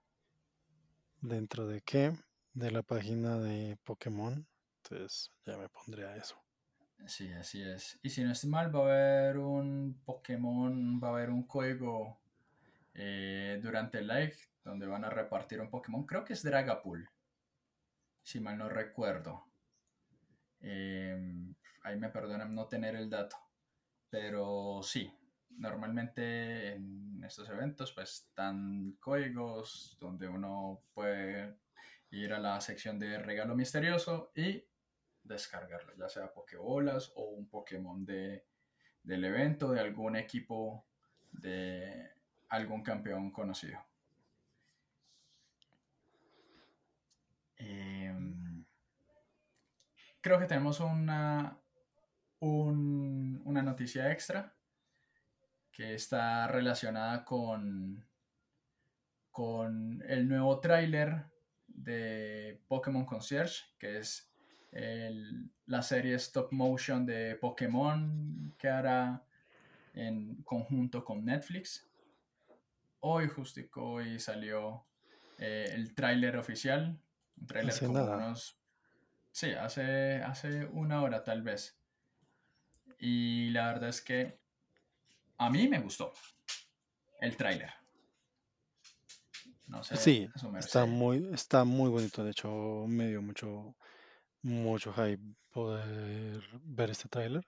¿Dentro 1.22 1.66
de 1.66 1.80
qué? 1.82 2.12
De 2.54 2.72
la 2.72 2.84
página 2.84 3.40
de 3.40 3.78
Pokémon. 3.86 4.46
Entonces 4.84 5.32
ya 5.46 5.58
me 5.58 5.70
pondré 5.70 6.06
a 6.06 6.16
eso. 6.16 6.36
Sí, 7.08 7.32
así 7.32 7.62
es. 7.62 8.00
Y 8.02 8.10
si 8.10 8.24
no 8.24 8.32
estoy 8.32 8.50
mal, 8.50 8.76
va 8.76 8.80
a 8.80 8.84
haber 8.84 9.38
un 9.38 10.02
Pokémon, 10.06 11.00
va 11.02 11.10
a 11.10 11.12
haber 11.12 11.30
un 11.30 11.44
código 11.44 12.20
eh, 12.94 13.60
durante 13.62 14.00
el 14.00 14.08
live, 14.08 14.36
donde 14.64 14.86
van 14.86 15.06
a 15.06 15.10
repartir 15.10 15.62
un 15.62 15.70
Pokémon. 15.70 16.06
Creo 16.06 16.26
que 16.26 16.34
es 16.34 16.44
Dragapult, 16.44 17.08
si 18.22 18.40
mal 18.40 18.58
no 18.58 18.70
recuerdo. 18.70 19.46
Em, 20.60 21.56
ahí 21.84 21.98
me 21.98 22.10
perdonan 22.10 22.54
no 22.54 22.68
tener 22.68 22.96
el 22.96 23.10
dato. 23.10 23.38
Pero 24.10 24.82
sí, 24.84 25.12
normalmente 25.52 26.74
en 26.74 27.24
estos 27.24 27.50
eventos 27.50 27.92
pues 27.94 28.26
están 28.28 28.98
códigos 29.00 29.98
donde 30.00 30.28
uno 30.28 30.82
puede 30.94 31.56
ir 32.12 32.34
a 32.34 32.40
la 32.40 32.60
sección 32.62 33.00
de 33.00 33.20
regalo 33.20 33.56
misterioso 33.56 34.32
y 34.36 34.66
descargarlo, 35.24 35.96
ya 35.96 36.10
sea 36.10 36.34
Pokébolas 36.34 37.12
o 37.16 37.26
un 37.30 37.48
Pokémon 37.48 38.06
de, 38.06 38.46
del 39.04 39.26
evento, 39.26 39.72
de 39.72 39.80
algún 39.80 40.16
equipo, 40.16 40.86
de 41.32 42.12
algún 42.50 42.82
campeón 42.82 43.32
conocido. 43.32 43.80
Em, 47.58 48.66
creo 50.22 50.40
que 50.40 50.46
tenemos 50.46 50.80
una, 50.80 51.60
una 52.40 53.62
noticia 53.62 54.12
extra 54.12 54.56
que 55.72 55.94
está 55.94 56.48
relacionada 56.48 57.24
con, 57.24 58.06
con 59.32 60.04
el 60.08 60.28
nuevo 60.28 60.60
tráiler 60.60 61.26
de 61.84 62.62
Pokémon 62.68 63.06
Concierge, 63.06 63.64
que 63.78 63.98
es 64.00 64.30
la 65.66 65.82
serie 65.82 66.16
stop 66.16 66.52
motion 66.52 67.06
de 67.06 67.36
Pokémon 67.36 68.54
que 68.58 68.68
hará 68.68 69.26
en 69.94 70.44
conjunto 70.44 71.04
con 71.04 71.26
Netflix. 71.26 71.90
Hoy, 73.00 73.28
justico 73.28 73.94
hoy 73.94 74.20
salió 74.20 74.86
eh, 75.38 75.72
el 75.74 75.96
tráiler 75.96 76.38
oficial, 76.38 77.00
un 77.38 77.48
tráiler 77.48 77.80
como 77.80 78.04
unos... 78.04 78.60
Sí, 79.32 79.52
hace, 79.52 80.22
hace 80.22 80.66
una 80.66 81.02
hora 81.02 81.24
tal 81.24 81.42
vez. 81.42 81.80
Y 83.00 83.50
la 83.52 83.68
verdad 83.68 83.90
es 83.90 84.02
que 84.02 84.40
a 85.38 85.50
mí 85.50 85.68
me 85.68 85.80
gustó 85.80 86.14
el 87.22 87.38
tráiler. 87.38 87.79
No 89.70 89.84
sé, 89.84 89.98
sí, 89.98 90.28
está 90.58 90.86
muy, 90.86 91.30
está 91.32 91.64
muy 91.64 91.90
bonito. 91.90 92.24
De 92.24 92.32
hecho, 92.32 92.86
me 92.88 93.08
dio 93.08 93.22
mucho, 93.22 93.76
mucho 94.42 94.92
hype 94.94 95.22
poder 95.52 96.42
ver 96.64 96.90
este 96.90 97.08
tráiler. 97.08 97.46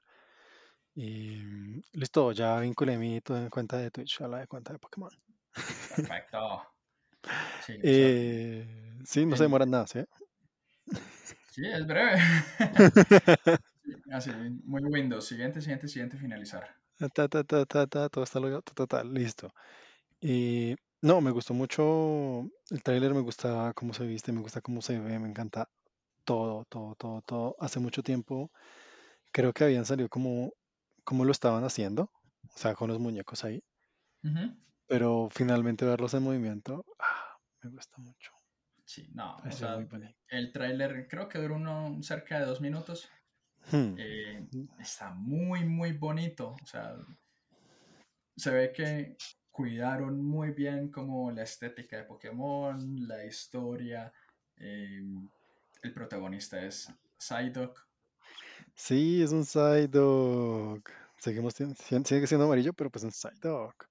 Y 0.93 1.37
mm, 1.37 1.81
listo, 1.93 2.31
ya 2.31 2.59
vinculé 2.59 2.97
mi 2.97 3.19
cuenta 3.49 3.77
de 3.77 3.89
Twitch 3.89 4.21
a 4.21 4.27
la 4.27 4.39
de 4.39 4.47
cuenta 4.47 4.71
de 4.71 4.79
Pokémon. 4.79 5.11
Perfecto. 5.95 6.63
Sí, 7.65 7.79
eh, 7.81 8.99
sí 9.03 9.25
no 9.25 9.35
se 9.35 9.43
demora 9.43 9.65
nada, 9.65 9.87
¿sí? 9.87 9.99
Sí, 11.51 11.65
es 11.65 11.85
breve. 11.87 12.19
Así, 14.11 14.31
muy 14.63 14.83
Windows. 14.83 15.25
Siguiente, 15.25 15.59
siguiente, 15.59 15.87
siguiente, 15.87 16.17
finalizar. 16.17 16.75
Ta, 16.97 17.09
ta, 17.09 17.43
ta, 17.43 17.65
ta, 17.65 17.87
ta, 17.87 18.09
todo 18.09 18.23
está 18.23 18.39
logrado, 18.39 18.63
listo. 19.05 19.51
Y 20.19 20.75
no, 21.01 21.21
me 21.21 21.31
gustó 21.31 21.53
mucho 21.53 22.49
el 22.69 22.83
tráiler, 22.83 23.13
me 23.13 23.21
gusta 23.21 23.73
cómo 23.75 23.93
se 23.93 24.05
viste, 24.05 24.31
me 24.31 24.41
gusta 24.41 24.61
cómo 24.61 24.81
se 24.81 24.99
ve, 24.99 25.19
me 25.19 25.29
encanta 25.29 25.69
todo, 26.23 26.65
todo, 26.65 26.95
todo, 26.95 27.21
todo. 27.21 27.55
Hace 27.59 27.79
mucho 27.79 28.03
tiempo 28.03 28.51
creo 29.31 29.53
que 29.53 29.63
habían 29.63 29.85
salido 29.85 30.09
como, 30.09 30.53
como 31.03 31.25
lo 31.25 31.31
estaban 31.31 31.63
haciendo, 31.63 32.11
o 32.43 32.57
sea, 32.57 32.75
con 32.75 32.89
los 32.89 32.99
muñecos 32.99 33.43
ahí. 33.43 33.63
Pero 34.87 35.29
finalmente 35.31 35.85
verlos 35.85 36.13
en 36.13 36.23
movimiento, 36.23 36.85
ah, 36.99 37.37
me 37.63 37.71
gusta 37.71 37.97
mucho. 37.97 38.31
Sí, 38.85 39.09
no, 39.13 39.37
o 39.37 39.51
sea, 39.51 39.77
el 40.27 40.51
tráiler 40.51 41.07
creo 41.07 41.29
que 41.29 41.39
duró 41.39 41.55
uno 41.55 42.03
cerca 42.03 42.39
de 42.39 42.45
dos 42.45 42.61
minutos. 42.61 43.09
Hmm. 43.71 43.95
Eh, 43.97 44.49
está 44.79 45.13
muy, 45.13 45.63
muy 45.63 45.93
bonito. 45.93 46.55
O 46.61 46.65
sea, 46.65 46.97
se 48.35 48.51
ve 48.51 48.73
que 48.73 49.15
cuidaron 49.61 50.23
muy 50.23 50.49
bien 50.49 50.89
como 50.89 51.29
la 51.29 51.43
estética 51.43 51.97
de 51.97 52.03
Pokémon, 52.05 53.07
la 53.07 53.23
historia. 53.23 54.11
Em, 54.57 55.29
el 55.83 55.93
protagonista 55.93 56.59
es 56.59 56.91
Psyduck. 57.19 57.87
Sí, 58.73 59.21
es 59.21 59.31
un 59.31 59.45
Psyduck. 59.45 60.89
Seguimos, 61.19 61.53
sigue 61.53 62.25
siendo 62.25 62.45
amarillo, 62.45 62.73
pero 62.73 62.89
pues 62.89 63.03
un 63.03 63.11
Psyduck. 63.11 63.87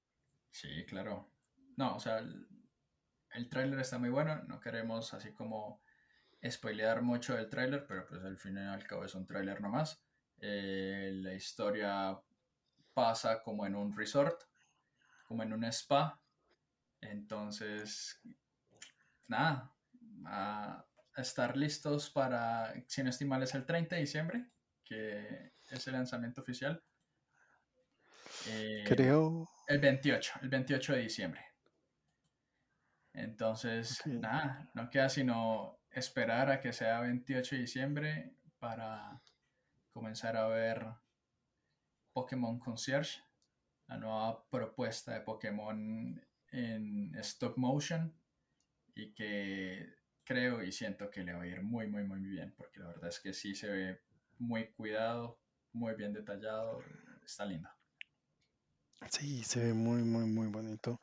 Sí, 0.50 0.85
claro. 0.88 1.30
No, 1.76 1.94
o 1.94 2.00
sea, 2.00 2.18
el, 2.18 2.48
el 3.35 3.48
tráiler 3.48 3.78
está 3.78 3.96
muy 4.00 4.11
bueno. 4.11 4.42
No 4.48 4.59
queremos 4.59 5.14
así 5.14 5.33
como 5.33 5.80
spoilear 6.44 7.00
mucho 7.02 7.37
del 7.37 7.48
tráiler, 7.48 7.87
pero 7.87 8.09
pues 8.09 8.24
al 8.24 8.38
fin 8.38 8.56
y 8.56 8.66
al 8.66 8.85
cabo 8.88 9.04
es 9.04 9.14
un 9.14 9.24
tráiler 9.24 9.61
nomás. 9.61 10.02
Eh, 10.40 11.12
la 11.14 11.33
historia 11.33 12.20
pasa 12.92 13.40
como 13.40 13.66
en 13.66 13.76
un 13.76 13.96
resort, 13.96 14.49
como 15.30 15.44
en 15.44 15.52
un 15.52 15.62
spa. 15.66 16.20
Entonces, 17.00 18.20
nada, 19.28 19.72
a 20.26 20.84
estar 21.16 21.56
listos 21.56 22.10
para, 22.10 22.74
si 22.88 23.04
no 23.04 23.10
estoy 23.10 23.28
es 23.40 23.54
el 23.54 23.64
30 23.64 23.94
de 23.94 24.00
diciembre, 24.00 24.46
que 24.84 25.52
es 25.70 25.86
el 25.86 25.92
lanzamiento 25.92 26.40
oficial. 26.40 26.82
Eh, 28.48 28.82
Creo. 28.88 29.48
El 29.68 29.78
28, 29.78 30.32
el 30.42 30.48
28 30.48 30.94
de 30.94 30.98
diciembre. 30.98 31.44
Entonces, 33.12 34.04
nada, 34.06 34.68
no 34.74 34.90
queda 34.90 35.08
sino 35.08 35.78
esperar 35.92 36.50
a 36.50 36.60
que 36.60 36.72
sea 36.72 37.02
28 37.02 37.54
de 37.54 37.60
diciembre 37.60 38.34
para 38.58 39.22
comenzar 39.92 40.36
a 40.36 40.48
ver 40.48 40.88
Pokémon 42.12 42.58
Concierge, 42.58 43.22
la 43.90 43.96
nueva 43.96 44.44
propuesta 44.48 45.12
de 45.12 45.20
Pokémon 45.20 46.22
en 46.53 47.14
stop 47.16 47.57
motion 47.57 48.14
y 48.94 49.12
que 49.12 49.94
creo 50.22 50.62
y 50.62 50.70
siento 50.70 51.11
que 51.11 51.24
le 51.24 51.33
va 51.33 51.42
a 51.42 51.46
ir 51.46 51.61
muy, 51.62 51.88
muy, 51.88 52.05
muy 52.05 52.20
bien, 52.20 52.55
porque 52.57 52.79
la 52.79 52.87
verdad 52.87 53.09
es 53.09 53.18
que 53.18 53.35
sí 53.35 53.53
se 53.53 53.68
ve 53.68 54.00
muy 54.38 54.68
cuidado, 54.74 55.40
muy 55.72 55.94
bien 55.94 56.12
detallado, 56.12 56.85
está 57.24 57.44
lindo. 57.44 57.68
Sí, 59.11 59.42
se 59.42 59.59
ve 59.59 59.74
muy, 59.74 60.03
muy, 60.05 60.24
muy 60.24 60.46
bonito. 60.46 61.00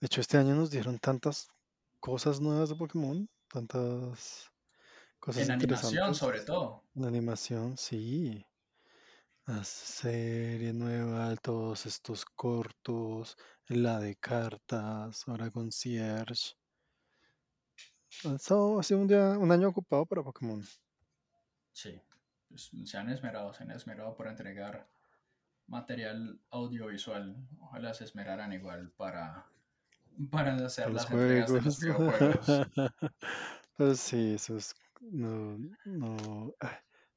De 0.00 0.06
hecho, 0.06 0.22
este 0.22 0.38
año 0.38 0.54
nos 0.54 0.70
dieron 0.70 0.98
tantas 0.98 1.48
cosas 2.00 2.40
nuevas 2.40 2.70
de 2.70 2.76
Pokémon, 2.76 3.28
tantas 3.48 4.50
cosas 5.20 5.42
En 5.42 5.50
animación, 5.50 6.14
sobre 6.14 6.40
todo. 6.40 6.82
En 6.94 7.04
animación, 7.04 7.76
sí. 7.76 8.46
La 9.46 9.64
serie 9.64 10.72
nueva, 10.72 11.34
todos 11.36 11.86
estos 11.86 12.24
cortos, 12.24 13.36
la 13.66 13.98
de 13.98 14.14
cartas, 14.14 15.26
ahora 15.26 15.50
concierge. 15.50 16.54
Ha 18.24 18.38
sido 18.38 18.78
un, 18.92 19.08
día, 19.08 19.30
un 19.30 19.50
año 19.50 19.68
ocupado 19.68 20.06
para 20.06 20.22
Pokémon. 20.22 20.62
Sí, 21.72 22.00
pues, 22.48 22.70
se 22.84 22.96
han 22.98 23.10
esmerado, 23.10 23.52
se 23.52 23.64
han 23.64 23.72
esmerado 23.72 24.14
por 24.14 24.28
entregar 24.28 24.88
material 25.66 26.40
audiovisual. 26.50 27.34
Ojalá 27.58 27.94
se 27.94 28.04
esmeraran 28.04 28.52
igual 28.52 28.92
para, 28.92 29.46
para 30.30 30.54
hacer 30.54 30.92
las 30.92 31.10
entregas 31.10 31.52
de 31.52 31.62
los 31.62 31.80
videojuegos. 31.80 32.46
pues 33.76 33.98
sí, 33.98 34.34
eso 34.34 34.56
es. 34.56 34.76
No, 35.00 35.58
no. 35.84 36.54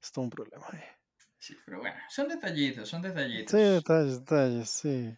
Es 0.01 0.11
todo 0.11 0.25
un 0.25 0.31
problema. 0.31 0.65
Eh. 0.73 1.04
Sí, 1.45 1.55
pero 1.63 1.77
bueno, 1.77 1.95
son 2.09 2.27
detallitos, 2.27 2.89
son 2.89 3.03
detallitos. 3.03 3.51
Sí, 3.51 3.63
detalles, 3.63 4.19
detalles, 4.21 4.67
sí. 4.67 5.15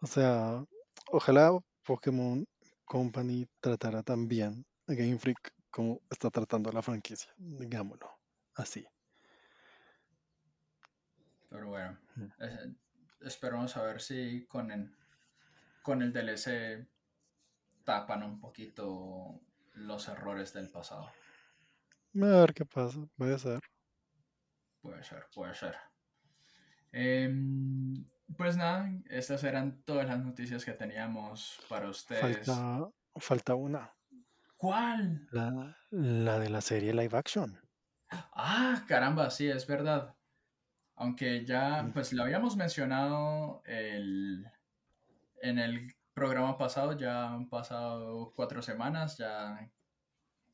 O 0.00 0.06
sea, 0.06 0.64
ojalá 1.08 1.50
Pokémon 1.82 2.46
Company 2.84 3.48
tratara 3.58 4.04
también 4.04 4.64
a 4.86 4.94
Game 4.94 5.18
Freak 5.18 5.52
como 5.68 6.00
está 6.08 6.30
tratando 6.30 6.70
la 6.70 6.80
franquicia, 6.80 7.34
digámoslo 7.38 8.08
así. 8.54 8.86
Pero 11.50 11.70
bueno, 11.70 11.98
eh, 12.38 12.72
esperamos 13.22 13.76
a 13.76 13.82
ver 13.82 14.00
si 14.00 14.46
con 14.46 14.70
el, 14.70 14.94
con 15.82 16.02
el 16.02 16.12
DLC 16.12 16.86
tapan 17.82 18.22
un 18.22 18.38
poquito 18.38 19.40
los 19.74 20.06
errores 20.06 20.52
del 20.52 20.70
pasado. 20.70 21.10
A 22.14 22.26
ver 22.26 22.54
qué 22.54 22.64
pasa, 22.64 23.00
puede 23.16 23.36
ser. 23.40 23.58
Puede 24.82 25.02
ser, 25.04 25.26
puede 25.32 25.54
ser. 25.54 25.76
Em, 26.90 28.04
pues 28.36 28.56
nada, 28.56 28.90
estas 29.08 29.44
eran 29.44 29.82
todas 29.84 30.06
las 30.06 30.18
noticias 30.18 30.64
que 30.64 30.72
teníamos 30.72 31.60
para 31.68 31.88
ustedes. 31.88 32.46
Falta, 32.46 32.90
falta 33.16 33.54
una. 33.54 33.94
¿Cuál? 34.56 35.26
La, 35.30 35.76
la 35.90 36.38
de 36.38 36.50
la 36.50 36.60
serie 36.60 36.92
live 36.92 37.16
action. 37.16 37.58
Ah, 38.10 38.84
caramba, 38.86 39.30
sí, 39.30 39.48
es 39.48 39.66
verdad. 39.66 40.14
Aunque 40.96 41.44
ya, 41.46 41.82
mm. 41.82 41.92
pues 41.92 42.12
lo 42.12 42.24
habíamos 42.24 42.56
mencionado 42.56 43.62
el, 43.64 44.46
en 45.40 45.58
el 45.58 45.94
programa 46.12 46.58
pasado, 46.58 46.96
ya 46.96 47.30
han 47.32 47.48
pasado 47.48 48.32
cuatro 48.36 48.62
semanas, 48.62 49.16
ya 49.16 49.70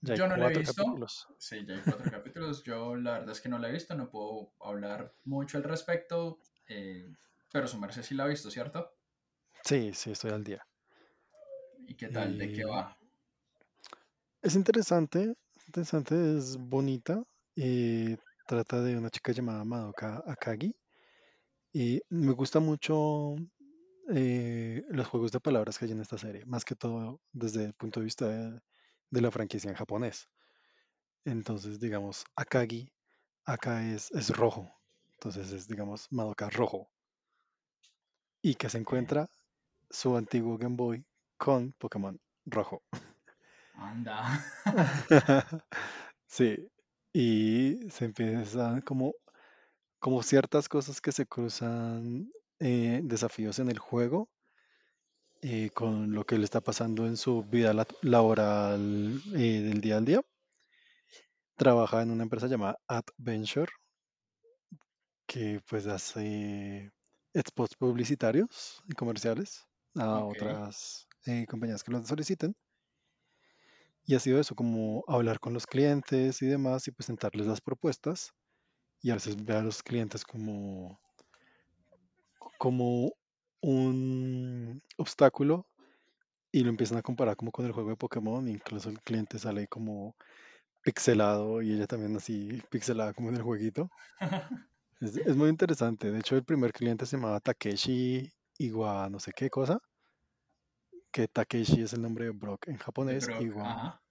Ya 0.00 0.14
yo 0.14 0.28
no 0.28 0.36
lo 0.36 0.48
he 0.48 0.58
visto. 0.58 0.74
capítulos. 0.74 1.26
Sí, 1.38 1.64
ya 1.66 1.74
hay 1.74 1.80
cuatro 1.80 2.10
capítulos. 2.10 2.62
Yo 2.62 2.94
la 2.94 3.12
verdad 3.12 3.30
es 3.30 3.40
que 3.40 3.48
no 3.48 3.58
lo 3.58 3.66
he 3.66 3.72
visto, 3.72 3.94
no 3.94 4.10
puedo 4.10 4.52
hablar 4.60 5.14
mucho 5.24 5.58
al 5.58 5.64
respecto, 5.64 6.38
eh, 6.66 7.12
pero 7.50 7.66
su 7.66 7.78
merced 7.78 8.02
sí 8.02 8.14
la 8.14 8.24
ha 8.24 8.28
visto, 8.28 8.50
¿cierto? 8.50 8.94
Sí, 9.64 9.92
sí, 9.94 10.12
estoy 10.12 10.30
al 10.30 10.44
día. 10.44 10.64
¿Y 11.86 11.94
qué 11.96 12.08
tal? 12.08 12.38
¿De 12.38 12.52
qué 12.52 12.64
va? 12.64 12.96
es 14.42 14.54
interesante, 14.54 15.34
interesante, 15.66 16.38
es 16.38 16.56
bonita. 16.56 17.22
y 17.54 18.16
trata 18.46 18.80
de 18.80 18.96
una 18.96 19.10
chica 19.10 19.32
llamada 19.32 19.64
Madoka 19.64 20.22
Akagi. 20.26 20.74
Y 21.72 22.00
me 22.08 22.32
gusta 22.32 22.60
mucho 22.60 23.36
eh, 24.14 24.82
los 24.88 25.06
juegos 25.06 25.32
de 25.32 25.40
palabras 25.40 25.78
que 25.78 25.84
hay 25.84 25.92
en 25.92 26.00
esta 26.00 26.16
serie, 26.16 26.44
más 26.46 26.64
que 26.64 26.74
todo 26.74 27.20
desde 27.32 27.64
el 27.66 27.74
punto 27.74 28.00
de 28.00 28.04
vista 28.04 28.28
de, 28.28 28.60
de 29.10 29.20
la 29.20 29.30
franquicia 29.30 29.70
en 29.70 29.76
japonés. 29.76 30.28
Entonces, 31.24 31.80
digamos, 31.80 32.24
Akagi, 32.36 32.92
acá 33.44 33.86
es, 33.86 34.10
es 34.12 34.30
rojo. 34.30 34.72
Entonces 35.14 35.52
es, 35.52 35.68
digamos, 35.68 36.06
Madoka 36.10 36.48
rojo. 36.50 36.88
Y 38.42 38.54
que 38.54 38.68
se 38.68 38.78
encuentra 38.78 39.28
su 39.90 40.16
antiguo 40.16 40.58
Game 40.58 40.76
Boy 40.76 41.04
con 41.36 41.72
Pokémon 41.72 42.20
rojo. 42.46 42.82
Anda. 43.74 44.44
Sí, 46.30 46.70
y 47.14 47.88
se 47.90 48.04
empieza 48.04 48.82
como, 48.82 49.14
como 49.98 50.22
ciertas 50.22 50.68
cosas 50.68 51.00
que 51.00 51.10
se 51.10 51.26
cruzan, 51.26 52.30
eh, 52.60 53.00
desafíos 53.02 53.58
en 53.60 53.70
el 53.70 53.78
juego, 53.78 54.28
eh, 55.42 55.70
con 55.70 56.12
lo 56.12 56.24
que 56.24 56.38
le 56.38 56.44
está 56.44 56.60
pasando 56.60 57.06
en 57.06 57.16
su 57.16 57.42
vida 57.44 57.72
laboral, 58.02 59.20
eh, 59.34 59.60
del 59.62 59.80
día 59.80 59.96
al 59.98 60.04
día. 60.04 60.22
Trabaja 61.58 62.00
en 62.00 62.10
una 62.10 62.22
empresa 62.22 62.46
llamada 62.46 62.78
Adventure, 62.88 63.70
que 65.26 65.60
pues 65.68 65.86
hace 65.86 66.90
spots 67.36 67.76
publicitarios 67.76 68.82
y 68.88 68.94
comerciales 68.94 69.66
a 69.94 70.22
Ok. 70.22 70.24
otras 70.24 71.06
eh, 71.26 71.46
compañías 71.46 71.82
que 71.84 71.92
lo 71.92 72.02
soliciten. 72.04 72.54
Y 74.06 74.16
ha 74.16 74.18
sido 74.18 74.40
eso, 74.40 74.56
como 74.56 75.04
hablar 75.06 75.38
con 75.38 75.54
los 75.54 75.64
clientes 75.68 76.42
y 76.42 76.46
demás 76.46 76.88
y 76.88 76.90
presentarles 76.90 77.46
las 77.46 77.60
propuestas. 77.60 78.32
Y 79.02 79.10
a 79.10 79.14
veces 79.14 79.44
ve 79.44 79.54
a 79.56 79.62
los 79.62 79.82
clientes 79.82 80.24
como, 80.24 81.00
como 82.58 83.12
un 83.60 84.82
obstáculo 84.96 85.66
y 86.50 86.62
lo 86.62 86.70
empiezan 86.70 86.98
a 86.98 87.02
comparar 87.02 87.36
como 87.36 87.52
con 87.52 87.66
el 87.66 87.72
juego 87.72 87.90
de 87.90 87.96
Pokémon. 87.96 88.48
Incluso 88.48 88.90
el 88.90 89.00
cliente 89.00 89.38
sale 89.38 89.68
como 89.68 90.16
pixelado 90.82 91.62
y 91.62 91.72
ella 91.72 91.86
también 91.86 92.16
así 92.16 92.62
pixelada 92.70 93.12
como 93.12 93.28
en 93.28 93.36
el 93.36 93.42
jueguito. 93.42 93.90
Es, 95.00 95.16
es 95.16 95.36
muy 95.36 95.48
interesante. 95.48 96.10
De 96.10 96.18
hecho, 96.18 96.36
el 96.36 96.44
primer 96.44 96.72
cliente 96.72 97.06
se 97.06 97.16
llamaba 97.16 97.40
Takeshi 97.40 98.32
Iwa 98.58 99.08
no 99.08 99.20
sé 99.20 99.32
qué 99.32 99.48
cosa. 99.48 99.78
Que 101.12 101.28
Takeshi 101.28 101.82
es 101.82 101.92
el 101.92 102.02
nombre 102.02 102.26
de 102.26 102.30
Brock 102.32 102.68
en 102.68 102.76
japonés. 102.76 103.26
Brock, 103.26 103.40
Iwa. 103.40 104.02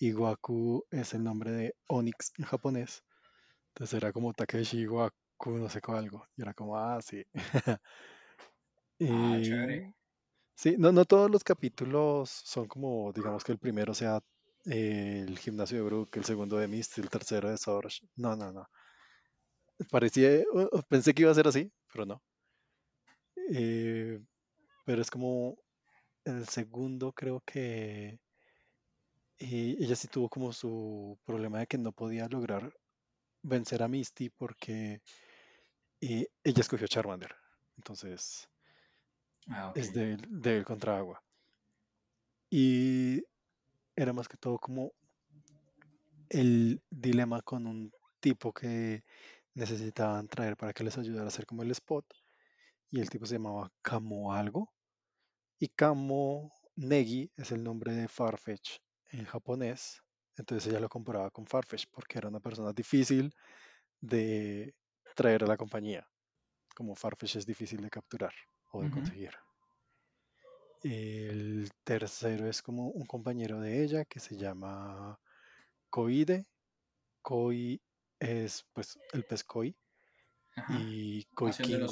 Iwaku 0.00 0.84
es 0.90 1.14
el 1.14 1.24
nombre 1.24 1.50
de 1.50 1.74
Onix 1.88 2.32
en 2.38 2.44
japonés. 2.44 3.02
Entonces 3.68 3.94
era 3.94 4.12
como 4.12 4.32
Takeshi 4.32 4.82
Iwaku 4.82 5.58
no 5.58 5.68
sé 5.68 5.80
qué 5.80 5.92
algo. 5.92 6.26
Y 6.36 6.42
era 6.42 6.54
como, 6.54 6.76
ah, 6.76 7.00
sí. 7.02 7.24
Ah, 9.06 9.38
Y 9.38 9.42
chévere. 9.42 9.92
sí, 10.56 10.76
no, 10.78 10.92
no 10.92 11.04
todos 11.04 11.30
los 11.30 11.44
capítulos 11.44 12.30
son 12.30 12.68
como, 12.68 13.12
digamos 13.12 13.44
que 13.44 13.52
el 13.52 13.58
primero 13.58 13.94
sea 13.94 14.20
eh, 14.66 15.24
el 15.26 15.38
gimnasio 15.38 15.78
de 15.78 15.84
Brook, 15.84 16.10
el 16.16 16.24
segundo 16.24 16.58
de 16.58 16.68
Misty, 16.68 17.00
el 17.02 17.10
tercero 17.10 17.50
de 17.50 17.58
Source. 17.58 18.06
No, 18.16 18.36
no, 18.36 18.52
no. 18.52 18.66
Parecía, 19.90 20.30
pensé 20.88 21.12
que 21.14 21.22
iba 21.22 21.30
a 21.32 21.34
ser 21.34 21.48
así, 21.48 21.70
pero 21.92 22.06
no. 22.06 22.22
Eh, 23.50 24.20
pero 24.86 25.02
es 25.02 25.10
como 25.10 25.58
el 26.24 26.46
segundo, 26.48 27.12
creo 27.12 27.42
que 27.46 28.20
eh, 29.38 29.76
ella 29.78 29.96
sí 29.96 30.08
tuvo 30.08 30.28
como 30.28 30.52
su 30.52 31.18
problema 31.24 31.60
de 31.60 31.66
que 31.66 31.78
no 31.78 31.92
podía 31.92 32.28
lograr 32.28 32.72
vencer 33.42 33.82
a 33.82 33.88
Misty 33.88 34.30
porque 34.30 35.02
eh, 36.00 36.26
ella 36.44 36.60
escogió 36.60 36.86
Charmander. 36.88 37.34
Entonces 37.76 38.48
Ah, 39.50 39.68
ok. 39.70 39.76
es 39.76 39.92
débil, 39.92 40.26
débil 40.28 40.64
contra 40.64 40.98
agua. 40.98 41.22
Y 42.50 43.22
era 43.96 44.12
más 44.12 44.28
que 44.28 44.36
todo 44.36 44.58
como 44.58 44.92
el 46.28 46.82
dilema 46.90 47.42
con 47.42 47.66
un 47.66 47.92
tipo 48.20 48.52
que 48.52 49.04
necesitaban 49.54 50.28
traer 50.28 50.56
para 50.56 50.72
que 50.72 50.84
les 50.84 50.96
ayudara 50.98 51.24
a 51.24 51.28
hacer 51.28 51.46
como 51.46 51.62
el 51.62 51.70
spot. 51.72 52.06
Y 52.90 53.00
el 53.00 53.10
tipo 53.10 53.26
se 53.26 53.34
llamaba 53.34 53.70
Kamo 53.82 54.32
algo. 54.32 54.72
Y 55.58 55.68
Kamo 55.68 56.52
Negi 56.76 57.30
es 57.36 57.52
el 57.52 57.62
nombre 57.64 57.92
de 57.92 58.08
Farfetch 58.08 58.78
en 59.10 59.24
japonés. 59.24 60.02
Entonces 60.36 60.70
ella 60.70 60.80
lo 60.80 60.88
comparaba 60.88 61.30
con 61.30 61.46
Farfetch 61.46 61.86
porque 61.90 62.18
era 62.18 62.28
una 62.28 62.40
persona 62.40 62.72
difícil 62.72 63.34
de 64.00 64.74
traer 65.16 65.44
a 65.44 65.46
la 65.46 65.56
compañía. 65.56 66.06
Como 66.74 66.94
Farfetch 66.94 67.36
es 67.36 67.46
difícil 67.46 67.82
de 67.82 67.90
capturar 67.90 68.32
o 68.70 68.82
de 68.82 68.90
conseguir. 68.90 69.32
El 70.82 71.70
tercero 71.84 72.48
es 72.48 72.62
como 72.62 72.88
un 72.88 73.06
compañero 73.06 73.60
de 73.60 73.82
ella 73.82 74.04
que 74.04 74.20
se 74.20 74.36
llama 74.36 75.18
Koide. 75.90 76.46
Koi 77.22 77.80
es 78.20 78.64
pues 78.72 78.98
el 79.12 79.24
pez 79.24 79.44
koi 79.44 79.76
Ajá. 80.56 80.78
y 80.80 81.24
Koi 81.34 81.52
Kingu. 81.52 81.88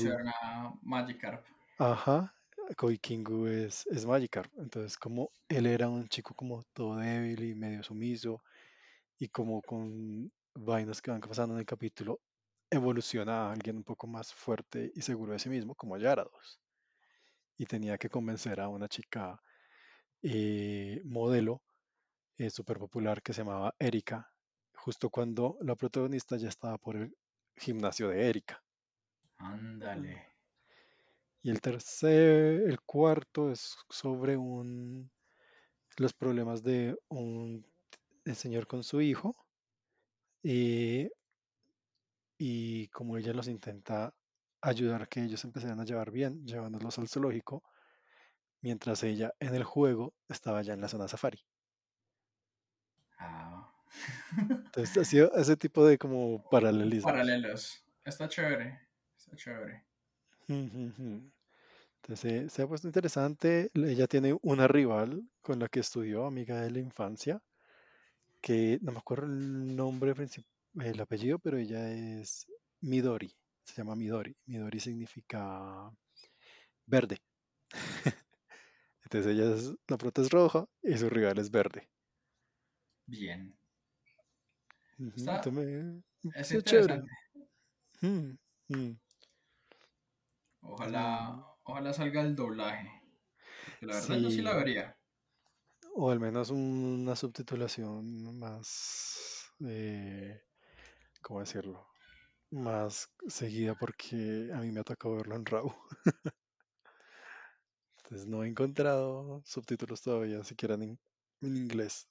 Magikarp. 0.82 1.44
Ajá, 1.78 2.34
Koi 2.76 2.98
Kingu 2.98 3.46
es, 3.46 3.86
es 3.86 4.06
Magikarp. 4.06 4.50
Entonces 4.58 4.96
como 4.96 5.30
él 5.48 5.66
era 5.66 5.88
un 5.88 6.08
chico 6.08 6.34
como 6.34 6.62
todo 6.72 6.96
débil 6.96 7.42
y 7.42 7.54
medio 7.54 7.82
sumiso 7.82 8.42
y 9.18 9.28
como 9.28 9.62
con 9.62 10.30
vainas 10.54 11.02
que 11.02 11.10
van 11.10 11.20
pasando 11.20 11.54
en 11.54 11.60
el 11.60 11.66
capítulo 11.66 12.20
evoluciona 12.70 13.48
a 13.48 13.52
alguien 13.52 13.76
un 13.76 13.84
poco 13.84 14.06
más 14.06 14.32
fuerte 14.32 14.92
y 14.94 15.02
seguro 15.02 15.32
de 15.32 15.38
sí 15.38 15.48
mismo 15.48 15.74
como 15.74 15.96
Yarados. 15.98 16.60
Y 17.56 17.66
tenía 17.66 17.98
que 17.98 18.08
convencer 18.08 18.60
a 18.60 18.68
una 18.68 18.88
chica 18.88 19.40
eh, 20.22 21.00
modelo 21.04 21.62
eh, 22.38 22.50
súper 22.50 22.78
popular 22.78 23.22
que 23.22 23.32
se 23.32 23.42
llamaba 23.42 23.74
Erika, 23.78 24.30
justo 24.74 25.08
cuando 25.08 25.56
la 25.62 25.74
protagonista 25.74 26.36
ya 26.36 26.48
estaba 26.48 26.76
por 26.78 26.96
el 26.96 27.16
gimnasio 27.56 28.08
de 28.08 28.28
Erika. 28.28 28.62
Ándale. 29.38 30.26
Y 31.42 31.50
el 31.50 31.60
tercer, 31.60 32.62
el 32.68 32.80
cuarto 32.82 33.50
es 33.50 33.76
sobre 33.88 34.36
un, 34.36 35.10
los 35.96 36.12
problemas 36.12 36.62
de 36.62 36.98
un 37.08 37.64
el 38.26 38.34
señor 38.34 38.66
con 38.66 38.82
su 38.82 39.00
hijo 39.00 39.36
y, 40.42 41.08
y 42.36 42.88
como 42.88 43.16
ella 43.16 43.32
los 43.32 43.46
intenta 43.46 44.12
ayudar 44.60 45.02
a 45.02 45.06
que 45.06 45.22
ellos 45.22 45.44
empezaran 45.44 45.80
a 45.80 45.84
llevar 45.84 46.10
bien, 46.10 46.46
llevándolos 46.46 46.98
al 46.98 47.08
zoológico, 47.08 47.62
mientras 48.60 49.02
ella 49.02 49.32
en 49.40 49.54
el 49.54 49.64
juego 49.64 50.14
estaba 50.28 50.62
ya 50.62 50.74
en 50.74 50.80
la 50.80 50.88
zona 50.88 51.08
safari. 51.08 51.40
Ah. 53.18 53.72
Entonces 54.36 54.96
ha 54.96 55.04
sido 55.04 55.32
ese 55.34 55.56
tipo 55.56 55.86
de 55.86 55.98
como 55.98 56.48
paralelismos. 56.50 57.10
Paralelos. 57.10 57.84
Está 58.04 58.28
chévere. 58.28 58.80
Está 59.16 59.36
chévere. 59.36 59.84
Entonces 60.48 62.52
se, 62.52 62.62
ha 62.62 62.66
puesto 62.66 62.86
interesante. 62.86 63.70
Ella 63.74 64.06
tiene 64.06 64.36
una 64.42 64.68
rival 64.68 65.28
con 65.42 65.58
la 65.58 65.68
que 65.68 65.80
estudió, 65.80 66.26
amiga 66.26 66.60
de 66.60 66.70
la 66.70 66.78
infancia, 66.78 67.40
que 68.40 68.78
no 68.82 68.92
me 68.92 68.98
acuerdo 68.98 69.26
el 69.26 69.74
nombre, 69.74 70.14
el 70.80 71.00
apellido, 71.00 71.38
pero 71.38 71.58
ella 71.58 71.90
es 71.90 72.46
Midori. 72.80 73.34
Se 73.66 73.74
llama 73.82 73.94
Midori. 73.96 74.34
Midori 74.46 74.80
significa 74.80 75.90
verde. 76.86 77.18
Entonces 79.04 79.32
ella 79.32 79.54
es, 79.54 79.74
la 79.88 79.98
prota 79.98 80.22
es 80.22 80.30
roja 80.30 80.66
y 80.82 80.96
su 80.98 81.08
rival 81.10 81.38
es 81.38 81.50
verde. 81.50 81.88
Bien. 83.08 83.56
Ujú, 84.98 85.16
Está, 85.16 85.50
es 86.32 86.64
chévere. 86.64 87.02
Mm, 88.02 88.36
mm, 88.68 88.96
Ojalá, 90.60 91.46
ojalá 91.64 91.94
salga 91.94 92.20
el 92.20 92.36
doblaje. 92.36 92.90
Porque 93.64 93.86
la 93.86 93.94
verdad 93.94 94.18
yo 94.18 94.30
sí 94.30 94.42
la 94.42 94.54
vería. 94.56 94.96
o 95.94 96.10
al 96.10 96.20
menos 96.20 96.50
una 96.50 97.16
subtitulación 97.16 98.38
más, 98.38 99.50
eh, 99.66 100.40
¿cómo 101.22 101.40
decirlo? 101.40 101.86
Más 102.50 103.08
seguida 103.28 103.76
porque 103.76 104.50
a 104.52 104.56
mí 104.58 104.72
me 104.72 104.80
ha 104.80 104.84
tocado 104.84 105.14
verlo 105.16 105.36
en 105.36 105.46
RAW. 105.46 105.72
Entonces 107.98 108.26
no 108.26 108.42
he 108.42 108.48
encontrado 108.48 109.42
subtítulos 109.44 110.00
todavía, 110.00 110.42
siquiera 110.44 110.76
en, 110.76 110.98
en 111.42 111.56
inglés. 111.58 112.08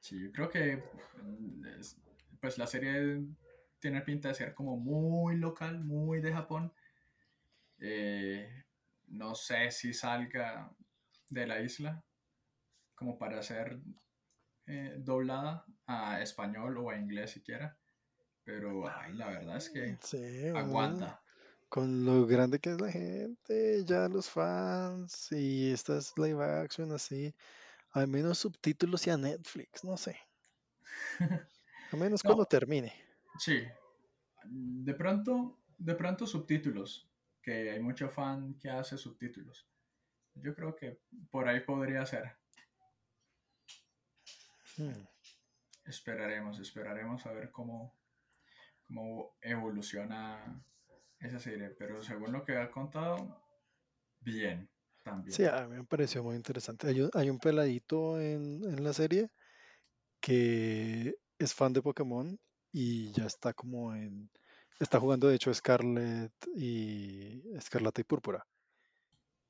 Sí, 0.00 0.20
yo 0.22 0.32
creo 0.32 0.50
que 0.50 0.82
mm, 1.22 1.64
es- 1.80 1.96
pues 2.40 2.58
la 2.58 2.66
serie 2.66 3.22
tiene 3.78 4.00
pinta 4.02 4.28
de 4.28 4.34
ser 4.34 4.54
como 4.54 4.76
muy 4.76 5.36
local, 5.36 5.80
muy 5.80 6.20
de 6.20 6.32
Japón. 6.32 6.72
Eh, 7.78 8.64
no 9.08 9.34
sé 9.34 9.70
si 9.70 9.92
salga 9.94 10.70
de 11.30 11.46
la 11.46 11.60
isla 11.60 12.04
como 12.96 13.18
para 13.18 13.42
ser 13.42 13.80
eh, 14.66 14.96
doblada 14.98 15.66
a 15.86 16.22
español 16.22 16.78
o 16.78 16.90
a 16.90 16.98
inglés 16.98 17.32
siquiera. 17.32 17.79
Pero 18.50 18.88
ay, 18.88 19.12
la 19.14 19.28
verdad 19.28 19.56
es 19.58 19.70
que 19.70 19.96
Sí, 20.02 20.48
aguanta. 20.54 21.22
con 21.68 22.04
lo 22.04 22.26
grande 22.26 22.58
que 22.58 22.70
es 22.72 22.80
la 22.80 22.90
gente, 22.90 23.84
ya 23.84 24.08
los 24.08 24.28
fans 24.28 25.28
y 25.32 25.72
estas 25.72 26.12
live 26.18 26.42
action 26.44 26.92
así, 26.92 27.34
al 27.92 28.08
menos 28.08 28.38
subtítulos 28.38 29.06
y 29.06 29.10
a 29.10 29.16
Netflix, 29.16 29.84
no 29.84 29.96
sé. 29.96 30.16
A 31.92 31.96
menos 31.96 32.22
cuando 32.22 32.44
termine. 32.46 32.92
sí. 33.38 33.64
De 34.44 34.94
pronto, 34.94 35.60
de 35.78 35.94
pronto 35.94 36.26
subtítulos, 36.26 37.10
que 37.42 37.70
hay 37.70 37.80
mucho 37.80 38.08
fan 38.08 38.54
que 38.58 38.70
hace 38.70 38.96
subtítulos. 38.98 39.68
Yo 40.34 40.54
creo 40.54 40.74
que 40.76 41.00
por 41.30 41.48
ahí 41.48 41.60
podría 41.60 42.04
ser. 42.06 42.36
Hmm. 44.76 45.06
Esperaremos, 45.84 46.58
esperaremos 46.58 47.26
a 47.26 47.32
ver 47.32 47.50
cómo, 47.50 47.99
cómo 48.90 49.36
evoluciona 49.40 50.62
esa 51.20 51.38
serie. 51.38 51.70
Pero 51.70 52.02
según 52.02 52.32
lo 52.32 52.44
que 52.44 52.56
ha 52.58 52.70
contado, 52.70 53.40
bien, 54.20 54.68
Sí, 54.98 55.04
también. 55.04 55.48
a 55.48 55.66
mí 55.66 55.76
me 55.76 55.84
pareció 55.84 56.22
muy 56.22 56.36
interesante. 56.36 56.88
Hay 57.14 57.30
un, 57.30 57.38
peladito 57.38 58.20
en, 58.20 58.62
en 58.64 58.84
la 58.84 58.92
serie 58.92 59.30
que 60.20 61.14
es 61.38 61.54
fan 61.54 61.72
de 61.72 61.80
Pokémon 61.80 62.38
y 62.70 63.10
ya 63.12 63.24
está 63.24 63.54
como 63.54 63.94
en... 63.94 64.30
Está 64.78 65.00
jugando 65.00 65.28
de 65.28 65.36
hecho 65.36 65.52
Scarlet 65.52 66.32
y 66.54 67.42
Escarlata 67.56 68.00
y 68.00 68.04
Púrpura. 68.04 68.46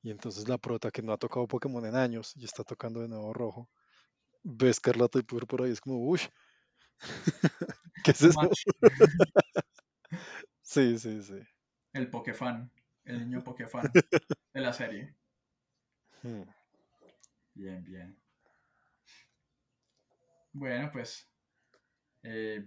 Y 0.01 0.11
entonces 0.11 0.47
la 0.47 0.57
prota 0.57 0.89
que 0.91 1.01
no 1.01 1.13
ha 1.13 1.17
tocado 1.17 1.47
Pokémon 1.47 1.85
en 1.85 1.95
años 1.95 2.33
y 2.37 2.45
está 2.45 2.63
tocando 2.63 3.01
de 3.01 3.09
nuevo 3.09 3.33
rojo, 3.33 3.69
ve 4.43 4.69
Escarlata 4.69 5.19
y 5.19 5.23
Púrpura 5.23 5.67
y 5.67 5.71
es 5.71 5.81
como, 5.81 5.97
uy, 5.97 6.19
¿qué 8.03 8.11
es 8.11 8.21
eso? 8.21 8.39
Sí, 10.63 10.97
sí, 10.99 11.21
sí. 11.21 11.37
El 11.91 12.09
Pokefan, 12.09 12.71
el 13.03 13.19
niño 13.19 13.43
Pokefan 13.43 13.91
de 14.53 14.61
la 14.61 14.71
serie. 14.71 15.17
Hmm. 16.23 16.43
Bien, 17.53 17.83
bien. 17.83 18.17
Bueno, 20.53 20.89
pues 20.93 21.29
eh, 22.23 22.65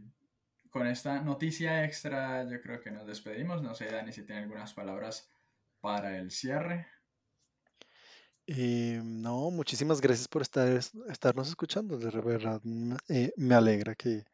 con 0.69 0.87
esta 0.87 1.23
noticia 1.23 1.85
extra 1.85 2.47
yo 2.47 2.61
creo 2.61 2.83
que 2.83 2.91
nos 2.91 3.07
despedimos. 3.07 3.63
No 3.63 3.75
sé, 3.75 3.87
Dani, 3.87 4.13
si 4.13 4.25
tiene 4.25 4.43
algunas 4.43 4.75
palabras 4.75 5.31
para 5.81 6.19
el 6.19 6.31
cierre. 6.31 6.87
Eh, 8.47 9.01
no, 9.03 9.51
muchísimas 9.51 10.01
gracias 10.01 10.29
por 10.29 10.43
estar, 10.43 10.69
estarnos 11.09 11.49
escuchando. 11.49 11.97
De 11.97 12.11
verdad, 12.21 12.61
mm, 12.63 12.97
eh, 13.09 13.33
me 13.37 13.55
alegra 13.55 13.95
que, 13.95 14.25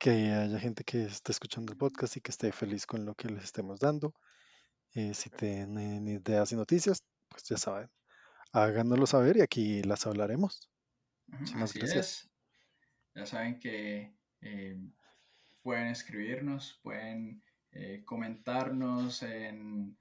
que 0.00 0.32
haya 0.32 0.58
gente 0.58 0.82
que 0.82 1.04
esté 1.04 1.30
escuchando 1.30 1.72
el 1.72 1.78
podcast 1.78 2.16
y 2.16 2.22
que 2.22 2.30
esté 2.30 2.50
feliz 2.52 2.86
con 2.86 3.04
lo 3.04 3.14
que 3.14 3.28
les 3.28 3.44
estemos 3.44 3.78
dando. 3.78 4.14
Eh, 4.94 5.12
si 5.12 5.28
tienen 5.28 6.08
ideas 6.08 6.50
y 6.52 6.56
noticias, 6.56 7.04
pues 7.28 7.44
ya 7.44 7.58
saben, 7.58 7.90
háganoslo 8.52 9.06
saber 9.06 9.36
y 9.36 9.42
aquí 9.42 9.82
las 9.82 10.06
hablaremos. 10.06 10.70
Así 11.56 11.78
gracias. 11.78 11.96
es. 11.96 12.30
Ya 13.14 13.26
saben 13.26 13.58
que 13.60 14.16
eh, 14.40 14.80
pueden 15.62 15.88
escribirnos, 15.88 16.80
pueden 16.82 17.42
eh, 17.72 18.02
comentarnos 18.06 19.22
en, 19.22 19.98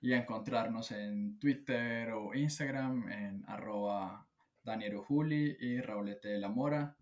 y 0.00 0.14
encontrarnos 0.14 0.90
en 0.90 1.38
Twitter 1.38 2.12
o 2.12 2.32
Instagram 2.32 3.10
en 3.10 3.44
arroba 3.46 4.26
Daniel 4.62 4.96
Juli 4.96 5.54
y 5.60 5.82
Raulete 5.82 6.28
de 6.28 6.38
la 6.38 6.48
Mora. 6.48 6.96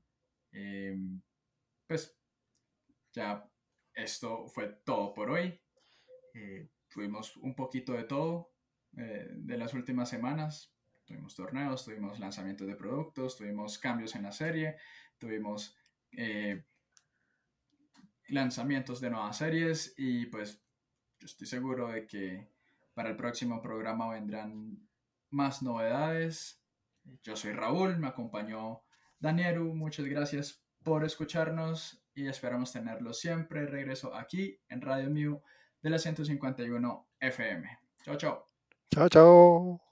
Eh, 0.50 0.98
pues 1.86 2.18
ya 3.12 3.48
esto 3.94 4.46
fue 4.48 4.68
todo 4.84 5.12
por 5.12 5.30
hoy. 5.30 5.60
Eh, 6.34 6.68
tuvimos 6.88 7.36
un 7.36 7.54
poquito 7.54 7.92
de 7.92 8.04
todo 8.04 8.52
eh, 8.96 9.28
de 9.30 9.58
las 9.58 9.74
últimas 9.74 10.08
semanas. 10.08 10.74
Tuvimos 11.04 11.34
torneos, 11.34 11.84
tuvimos 11.84 12.18
lanzamientos 12.18 12.66
de 12.66 12.76
productos, 12.76 13.36
tuvimos 13.36 13.78
cambios 13.78 14.14
en 14.14 14.22
la 14.22 14.32
serie, 14.32 14.76
tuvimos 15.18 15.76
eh, 16.12 16.64
lanzamientos 18.28 19.00
de 19.00 19.10
nuevas 19.10 19.36
series 19.36 19.94
y 19.96 20.26
pues 20.26 20.62
yo 21.18 21.26
estoy 21.26 21.46
seguro 21.46 21.88
de 21.88 22.06
que 22.06 22.48
para 22.94 23.10
el 23.10 23.16
próximo 23.16 23.60
programa 23.60 24.08
vendrán 24.08 24.88
más 25.30 25.62
novedades. 25.62 26.62
Yo 27.22 27.36
soy 27.36 27.52
Raúl, 27.52 27.98
me 27.98 28.08
acompañó 28.08 28.82
Danieru, 29.18 29.74
muchas 29.74 30.06
gracias 30.06 30.64
por 30.82 31.04
escucharnos 31.04 32.01
y 32.14 32.28
esperamos 32.28 32.72
tenerlo 32.72 33.12
siempre. 33.12 33.66
Regreso 33.66 34.14
aquí 34.14 34.60
en 34.68 34.80
Radio 34.80 35.10
Mew 35.10 35.42
de 35.82 35.90
la 35.90 35.98
151 35.98 37.08
FM. 37.20 37.78
Chao, 38.04 38.16
chao. 38.16 38.48
Chao, 38.90 39.08
chao. 39.08 39.91